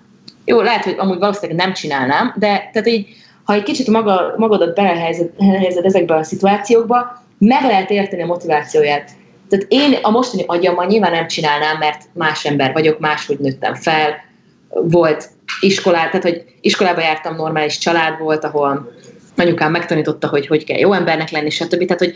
Jó, 0.45 0.61
lehet, 0.61 0.83
hogy 0.83 0.95
amúgy 0.97 1.19
valószínűleg 1.19 1.65
nem 1.65 1.73
csinálnám, 1.73 2.33
de 2.37 2.69
tehát 2.73 2.87
így, 2.87 3.07
ha 3.43 3.53
egy 3.53 3.63
kicsit 3.63 3.87
maga, 3.87 4.33
magadat 4.37 4.75
belehelyezed 4.75 5.85
ezekbe 5.85 6.15
a 6.15 6.23
szituációkba, 6.23 7.23
meg 7.37 7.63
lehet 7.63 7.89
érteni 7.89 8.21
a 8.21 8.25
motivációját. 8.25 9.11
Tehát 9.49 9.65
én 9.69 9.97
a 10.01 10.09
mostani 10.09 10.43
agyammal 10.47 10.85
nyilván 10.85 11.11
nem 11.11 11.27
csinálnám, 11.27 11.77
mert 11.77 12.03
más 12.13 12.45
ember 12.45 12.73
vagyok, 12.73 12.99
máshogy 12.99 13.39
nőttem 13.39 13.75
fel, 13.75 14.15
volt 14.69 15.29
iskolá, 15.59 16.05
tehát 16.05 16.23
hogy 16.23 16.43
iskolába 16.61 17.01
jártam, 17.01 17.35
normális 17.35 17.77
család 17.77 18.19
volt, 18.19 18.43
ahol 18.43 18.91
anyukám 19.37 19.71
megtanította, 19.71 20.27
hogy 20.27 20.47
hogy 20.47 20.63
kell 20.63 20.77
jó 20.77 20.93
embernek 20.93 21.29
lenni, 21.29 21.49
stb. 21.49 21.85
Tehát, 21.85 21.99
hogy 21.99 22.13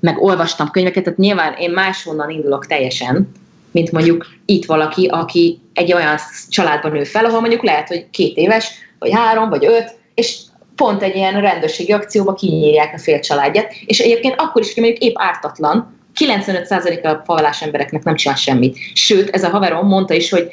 meg 0.00 0.22
olvastam 0.22 0.70
könyveket, 0.70 1.04
tehát 1.04 1.18
nyilván 1.18 1.54
én 1.54 1.70
máshonnan 1.70 2.30
indulok 2.30 2.66
teljesen, 2.66 3.32
mint 3.70 3.92
mondjuk 3.92 4.26
itt 4.46 4.64
valaki, 4.64 5.06
aki 5.06 5.60
egy 5.74 5.92
olyan 5.92 6.16
családban 6.48 6.92
nő 6.92 7.04
fel, 7.04 7.24
ahol 7.24 7.40
mondjuk 7.40 7.62
lehet, 7.62 7.88
hogy 7.88 8.06
két 8.10 8.36
éves, 8.36 8.70
vagy 8.98 9.12
három, 9.12 9.48
vagy 9.48 9.64
öt, 9.64 9.94
és 10.14 10.38
pont 10.76 11.02
egy 11.02 11.16
ilyen 11.16 11.40
rendőrségi 11.40 11.92
akcióba 11.92 12.34
kinyírják 12.34 12.94
a 12.94 12.98
fél 12.98 13.20
családját, 13.20 13.72
és 13.86 13.98
egyébként 13.98 14.34
akkor 14.38 14.62
is, 14.62 14.74
hogy 14.74 14.82
mondjuk 14.82 15.02
épp 15.02 15.14
ártatlan, 15.18 15.98
95%-a 16.18 17.32
a 17.32 17.54
embereknek 17.60 18.02
nem 18.02 18.14
csinál 18.14 18.36
semmit. 18.36 18.78
Sőt, 18.94 19.28
ez 19.30 19.44
a 19.44 19.48
haverom 19.48 19.86
mondta 19.86 20.14
is, 20.14 20.30
hogy 20.30 20.50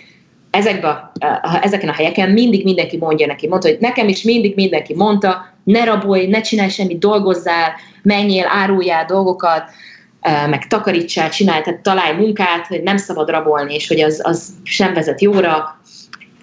ezekbe, 0.51 1.11
ezeken 1.61 1.89
a 1.89 1.93
helyeken 1.93 2.29
mindig 2.29 2.63
mindenki 2.63 2.97
mondja 2.97 3.27
neki, 3.27 3.47
mondta, 3.47 3.67
hogy 3.67 3.77
nekem 3.79 4.07
is 4.07 4.21
mindig 4.21 4.55
mindenki 4.55 4.93
mondta, 4.95 5.56
ne 5.67 5.83
rabolj, 5.83 6.27
ne 6.27 6.41
csinálj 6.41 6.69
semmit, 6.69 6.99
dolgozzál, 6.99 7.71
menjél, 8.01 8.45
áruljál 8.49 9.05
dolgokat, 9.05 9.63
meg 10.49 10.67
takarítsál, 10.67 11.29
csinálj, 11.29 11.61
tehát 11.61 11.79
találj 11.79 12.15
munkát, 12.15 12.67
hogy 12.67 12.83
nem 12.83 12.97
szabad 12.97 13.29
rabolni, 13.29 13.73
és 13.73 13.87
hogy 13.87 14.01
az, 14.01 14.21
az 14.23 14.49
sem 14.63 14.93
vezet 14.93 15.21
jóra. 15.21 15.79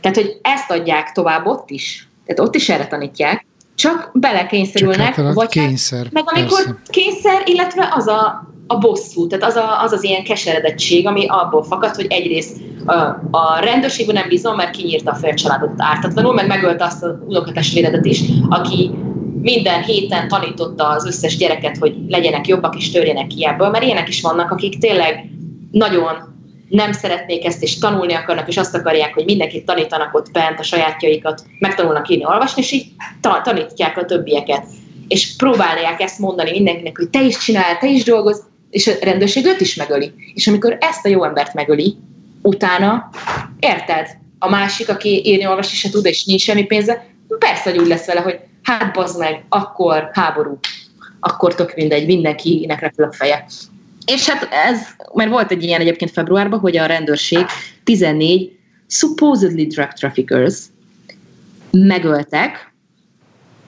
Tehát, 0.00 0.16
hogy 0.16 0.38
ezt 0.42 0.70
adják 0.70 1.12
tovább 1.12 1.46
ott 1.46 1.70
is. 1.70 2.08
Tehát 2.26 2.40
ott 2.40 2.54
is 2.54 2.68
erre 2.68 2.87
tanítják, 2.87 3.46
csak 3.74 4.10
belekényszerülnek. 4.12 5.14
Csak 5.14 5.24
hát 5.24 5.34
vagy 5.34 5.48
kényszer. 5.48 6.02
Hát, 6.02 6.12
meg 6.12 6.24
amikor 6.26 6.64
persze. 6.64 6.80
kényszer, 6.90 7.42
illetve 7.44 7.92
az 7.96 8.06
a, 8.06 8.48
a 8.66 8.78
bosszú, 8.78 9.26
tehát 9.26 9.44
az, 9.44 9.56
a, 9.56 9.82
az 9.82 9.92
az 9.92 10.04
ilyen 10.04 10.24
keseredettség, 10.24 11.06
ami 11.06 11.26
abból 11.28 11.64
fakad, 11.64 11.94
hogy 11.94 12.06
egyrészt 12.08 12.56
a, 12.87 12.94
a 13.30 13.58
rendőrségben 13.60 14.14
nem 14.14 14.28
bízom, 14.28 14.56
mert 14.56 14.70
kinyírta 14.70 15.10
a 15.10 15.14
félcsaládot 15.14 15.70
ártatlanul, 15.76 16.34
meg 16.34 16.46
megölte 16.46 16.84
azt 16.84 17.02
a 17.02 17.18
unokatestvéredet 17.26 18.04
is, 18.04 18.22
aki 18.48 18.90
minden 19.44 19.83
héten 19.83 20.28
tanította 20.28 20.88
az 20.88 21.07
összes 21.07 21.37
gyereket, 21.37 21.76
hogy 21.76 21.94
legyenek 22.09 22.46
jobbak 22.46 22.76
és 22.76 22.90
törjenek 22.90 23.26
ki 23.26 23.46
ebből, 23.46 23.70
mert 23.70 23.85
ilyenek 23.85 24.09
is 24.09 24.20
vannak, 24.20 24.50
akik 24.50 24.78
tényleg 24.78 25.30
nagyon 25.70 26.35
nem 26.68 26.92
szeretnék 26.92 27.44
ezt, 27.44 27.62
és 27.62 27.78
tanulni 27.78 28.12
akarnak, 28.12 28.48
és 28.48 28.57
azt 28.57 28.74
akarják, 28.74 29.14
hogy 29.14 29.24
mindenkit 29.24 29.64
tanítanak 29.64 30.14
ott 30.14 30.30
bent 30.30 30.59
a 30.59 30.62
sajátjaikat, 30.62 31.44
megtanulnak 31.59 32.09
írni, 32.09 32.24
olvasni, 32.26 32.62
és 32.62 32.72
így 32.72 32.87
tanítják 33.42 33.98
a 33.98 34.04
többieket. 34.04 34.66
És 35.09 35.37
próbálják 35.37 36.00
ezt 36.00 36.18
mondani 36.18 36.50
mindenkinek, 36.50 36.96
hogy 36.96 37.09
te 37.09 37.22
is 37.22 37.38
csinál, 37.38 37.78
te 37.78 37.88
is 37.88 38.04
dolgoz, 38.04 38.42
és 38.70 38.87
a 38.87 38.92
rendőrség 39.02 39.46
őt 39.46 39.61
is 39.61 39.74
megöli. 39.74 40.12
És 40.35 40.46
amikor 40.46 40.76
ezt 40.80 41.07
a 41.07 41.09
jó 41.09 41.24
embert 41.24 41.54
megöli, 41.54 41.96
utána, 42.42 43.11
érted? 43.61 44.07
A 44.38 44.50
másik, 44.50 44.88
aki 44.88 45.22
írni, 45.24 45.46
olvasni 45.46 45.76
se 45.76 45.90
tud, 45.90 46.07
és 46.07 46.24
nincs 46.24 46.42
semmi 46.42 46.64
pénze, 46.64 47.07
persze, 47.38 47.70
hogy 47.70 47.80
úgy 47.80 47.88
lesz 47.88 48.07
vele, 48.07 48.20
hogy 48.20 48.38
hát 48.64 48.92
bazd 48.92 49.18
meg, 49.18 49.44
akkor 49.48 50.11
háború, 50.12 50.59
akkor 51.20 51.55
tök 51.55 51.74
mindegy, 51.74 52.07
mindenkinek 52.07 52.81
repül 52.81 53.05
a 53.05 53.12
feje. 53.12 53.44
És 54.07 54.29
hát 54.29 54.48
ez, 54.50 54.81
mert 55.14 55.31
volt 55.31 55.50
egy 55.50 55.62
ilyen 55.62 55.81
egyébként 55.81 56.11
februárban, 56.11 56.59
hogy 56.59 56.77
a 56.77 56.87
rendőrség 56.87 57.44
14 57.85 58.59
supposedly 58.87 59.62
drug 59.66 59.92
traffickers 59.92 60.59
megöltek, 61.70 62.72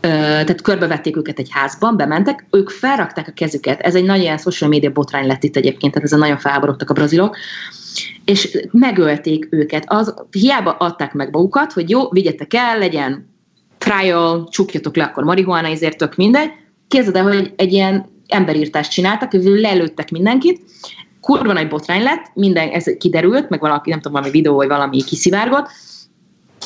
tehát 0.01 0.63
körbevették 0.63 1.17
őket 1.17 1.39
egy 1.39 1.49
házban, 1.51 1.97
bementek, 1.97 2.47
ők 2.51 2.71
felrakták 2.71 3.29
a 3.29 3.33
kezüket, 3.33 3.81
ez 3.81 3.95
egy 3.95 4.05
nagy 4.05 4.21
ilyen 4.21 4.39
social 4.39 4.71
media 4.71 4.91
botrány 4.91 5.27
lett 5.27 5.45
itt 5.45 5.57
egyébként, 5.57 5.93
tehát 5.93 6.09
ezen 6.09 6.19
nagyon 6.19 6.39
felháborodtak 6.39 6.91
a 6.91 6.95
brazilok, 6.95 7.37
és 8.25 8.67
megölték 8.71 9.47
őket. 9.51 9.85
Az, 9.87 10.15
hiába 10.31 10.71
adták 10.71 11.13
meg 11.13 11.31
magukat, 11.31 11.73
hogy 11.73 11.91
jó, 11.91 12.11
vigyetek 12.11 12.55
el, 12.55 12.79
legyen 12.79 13.36
trial, 13.87 14.49
csukjatok 14.51 14.97
le 14.97 15.05
akkor 15.05 15.25
marihuana, 15.25 15.69
ezért 15.69 15.99
tök 15.99 16.17
mindegy. 16.17 16.51
Képzeld 16.89 17.17
el, 17.17 17.23
hogy 17.23 17.53
egy 17.57 17.73
ilyen 17.73 18.07
emberírtást 18.27 18.91
csináltak, 18.91 19.35
ők 19.35 19.61
lelőttek 19.61 20.11
mindenkit, 20.11 20.61
kurva 21.21 21.53
nagy 21.53 21.69
botrány 21.69 22.03
lett, 22.03 22.31
minden, 22.35 22.69
ez 22.69 22.85
kiderült, 22.99 23.49
meg 23.49 23.61
valaki, 23.61 23.91
nem 23.91 23.99
tudom, 24.01 24.13
valami 24.13 24.31
videó, 24.31 24.55
vagy 24.55 24.69
valami 24.69 25.03
kiszivárgott, 25.03 25.69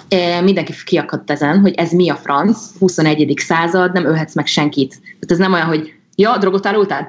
e, 0.09 0.41
mindenki 0.41 0.73
kiakadt 0.85 1.31
ezen, 1.31 1.61
hogy 1.61 1.75
ez 1.75 1.93
mi 1.93 2.09
a 2.09 2.17
franc, 2.17 2.59
21. 2.79 3.35
század, 3.37 3.93
nem 3.93 4.05
ölhetsz 4.05 4.35
meg 4.35 4.47
senkit. 4.47 5.01
Tehát 5.01 5.31
ez 5.31 5.39
nem 5.39 5.53
olyan, 5.53 5.67
hogy 5.67 5.93
ja, 6.15 6.39
drogot 6.39 6.67
árultál? 6.67 7.07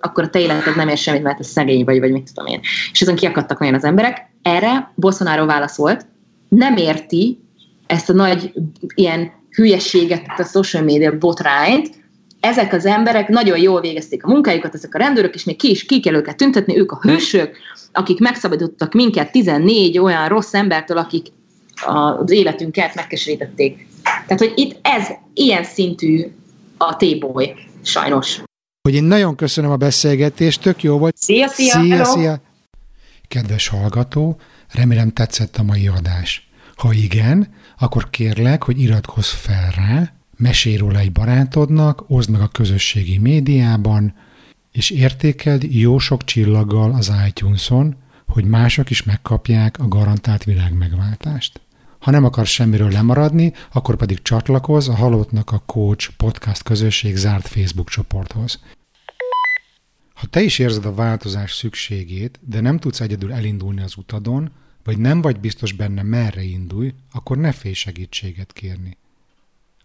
akkor 0.00 0.24
a 0.24 0.28
te 0.28 0.40
életed 0.40 0.76
nem 0.76 0.88
ér 0.88 0.98
semmit, 0.98 1.22
mert 1.22 1.40
ez 1.40 1.46
szegény 1.46 1.84
vagy, 1.84 1.98
vagy 1.98 2.12
mit 2.12 2.32
tudom 2.34 2.52
én. 2.52 2.60
És 2.92 3.00
ezen 3.00 3.16
kiakadtak 3.16 3.58
nagyon 3.58 3.74
az 3.74 3.84
emberek. 3.84 4.30
Erre 4.42 4.92
Bolsonaro 4.94 5.46
válaszolt, 5.46 6.06
nem 6.48 6.76
érti 6.76 7.38
ezt 7.86 8.10
a 8.10 8.12
nagy 8.12 8.52
ilyen 8.94 9.32
hülyeséget, 9.56 10.24
a 10.36 10.42
social 10.42 10.82
media 10.82 11.18
botrányt, 11.18 12.04
ezek 12.40 12.72
az 12.72 12.86
emberek 12.86 13.28
nagyon 13.28 13.58
jól 13.58 13.80
végezték 13.80 14.24
a 14.24 14.28
munkájukat, 14.28 14.74
ezek 14.74 14.94
a 14.94 14.98
rendőrök, 14.98 15.34
és 15.34 15.44
még 15.44 15.56
ki 15.56 15.70
is 15.70 15.84
ki 15.84 16.00
kell 16.00 16.14
őket 16.14 16.36
tüntetni, 16.36 16.78
ők 16.78 16.92
a 16.92 16.98
hősök, 17.02 17.56
akik 17.92 18.18
megszabadítottak 18.18 18.92
minket 18.92 19.32
14 19.32 19.98
olyan 19.98 20.28
rossz 20.28 20.54
embertől, 20.54 20.98
akik 20.98 21.26
az 21.84 22.30
életünket 22.30 22.94
megkeserítették. 22.94 23.86
Tehát, 24.02 24.38
hogy 24.38 24.52
itt 24.54 24.78
ez 24.82 25.08
ilyen 25.34 25.64
szintű 25.64 26.26
a 26.76 26.96
T-boy, 26.96 27.54
sajnos. 27.82 28.40
Hogy 28.82 28.94
én 28.94 29.04
nagyon 29.04 29.36
köszönöm 29.36 29.70
a 29.70 29.76
beszélgetést, 29.76 30.60
tök 30.60 30.82
jó 30.82 30.98
volt. 30.98 31.16
Szia, 31.16 31.48
szia, 31.48 31.72
szia, 31.72 31.94
hello. 31.94 32.04
szia. 32.04 32.40
Kedves 33.28 33.68
hallgató, 33.68 34.40
remélem 34.72 35.10
tetszett 35.10 35.56
a 35.56 35.62
mai 35.62 35.88
adás. 35.88 36.48
Ha 36.76 36.92
igen, 36.92 37.54
akkor 37.78 38.10
kérlek, 38.10 38.62
hogy 38.62 38.80
iratkozz 38.80 39.28
fel 39.28 39.70
rá, 39.70 40.12
mesélj 40.36 40.76
róla 40.76 40.98
egy 40.98 41.12
barátodnak, 41.12 42.04
oszd 42.08 42.30
meg 42.30 42.40
a 42.40 42.48
közösségi 42.48 43.18
médiában, 43.18 44.14
és 44.72 44.90
értékeld 44.90 45.62
jó 45.62 45.98
sok 45.98 46.24
csillaggal 46.24 46.92
az 46.92 47.12
iTunes-on, 47.26 47.96
hogy 48.26 48.44
mások 48.44 48.90
is 48.90 49.02
megkapják 49.02 49.78
a 49.78 49.88
garantált 49.88 50.44
világmegváltást. 50.44 51.60
Ha 51.98 52.10
nem 52.10 52.24
akarsz 52.24 52.50
semmiről 52.50 52.90
lemaradni, 52.90 53.52
akkor 53.72 53.96
pedig 53.96 54.22
csatlakozz 54.22 54.88
a 54.88 54.94
Halottnak 54.94 55.52
a 55.52 55.62
Coach 55.66 56.10
podcast 56.16 56.62
közösség 56.62 57.16
zárt 57.16 57.48
Facebook 57.48 57.88
csoporthoz. 57.88 58.60
Ha 60.14 60.26
te 60.26 60.42
is 60.42 60.58
érzed 60.58 60.84
a 60.84 60.94
változás 60.94 61.52
szükségét, 61.52 62.38
de 62.40 62.60
nem 62.60 62.78
tudsz 62.78 63.00
egyedül 63.00 63.32
elindulni 63.32 63.82
az 63.82 63.96
utadon, 63.96 64.50
vagy 64.86 64.98
nem 64.98 65.20
vagy 65.20 65.40
biztos 65.40 65.72
benne 65.72 66.02
merre 66.02 66.42
indulj, 66.42 66.94
akkor 67.12 67.36
ne 67.36 67.52
félj 67.52 67.74
segítséget 67.74 68.52
kérni. 68.52 68.96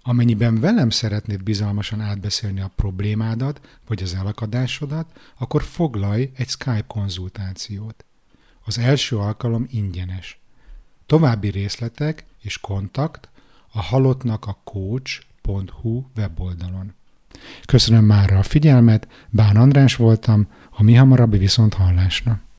Amennyiben 0.04 0.60
velem 0.60 0.90
szeretnéd 0.90 1.44
bizalmasan 1.44 2.02
átbeszélni 2.02 2.62
a 2.62 2.72
problémádat, 2.76 3.80
vagy 3.88 4.04
az 4.04 4.14
elakadásodat, 4.14 5.20
akkor 5.38 5.64
foglalj 5.64 6.32
egy 6.36 6.48
Skype 6.48 6.86
konzultációt. 6.88 8.06
Az 8.66 8.78
első 8.78 9.18
alkalom 9.18 9.68
ingyenes. 9.70 10.40
További 11.06 11.50
részletek 11.50 12.26
és 12.42 12.58
kontakt 12.58 13.30
a 13.72 13.82
halottnak 13.82 14.46
a 14.46 14.58
coach.hu 14.64 16.04
weboldalon. 16.16 16.94
Köszönöm 17.66 18.06
már 18.06 18.34
a 18.34 18.44
figyelmet, 18.44 19.08
Bán 19.30 19.56
András 19.56 19.96
voltam, 19.96 20.48
a 20.70 20.84
mi 20.84 20.94
hamarabbi 20.94 21.38
viszont 21.38 21.74
hallásra. 21.74 22.42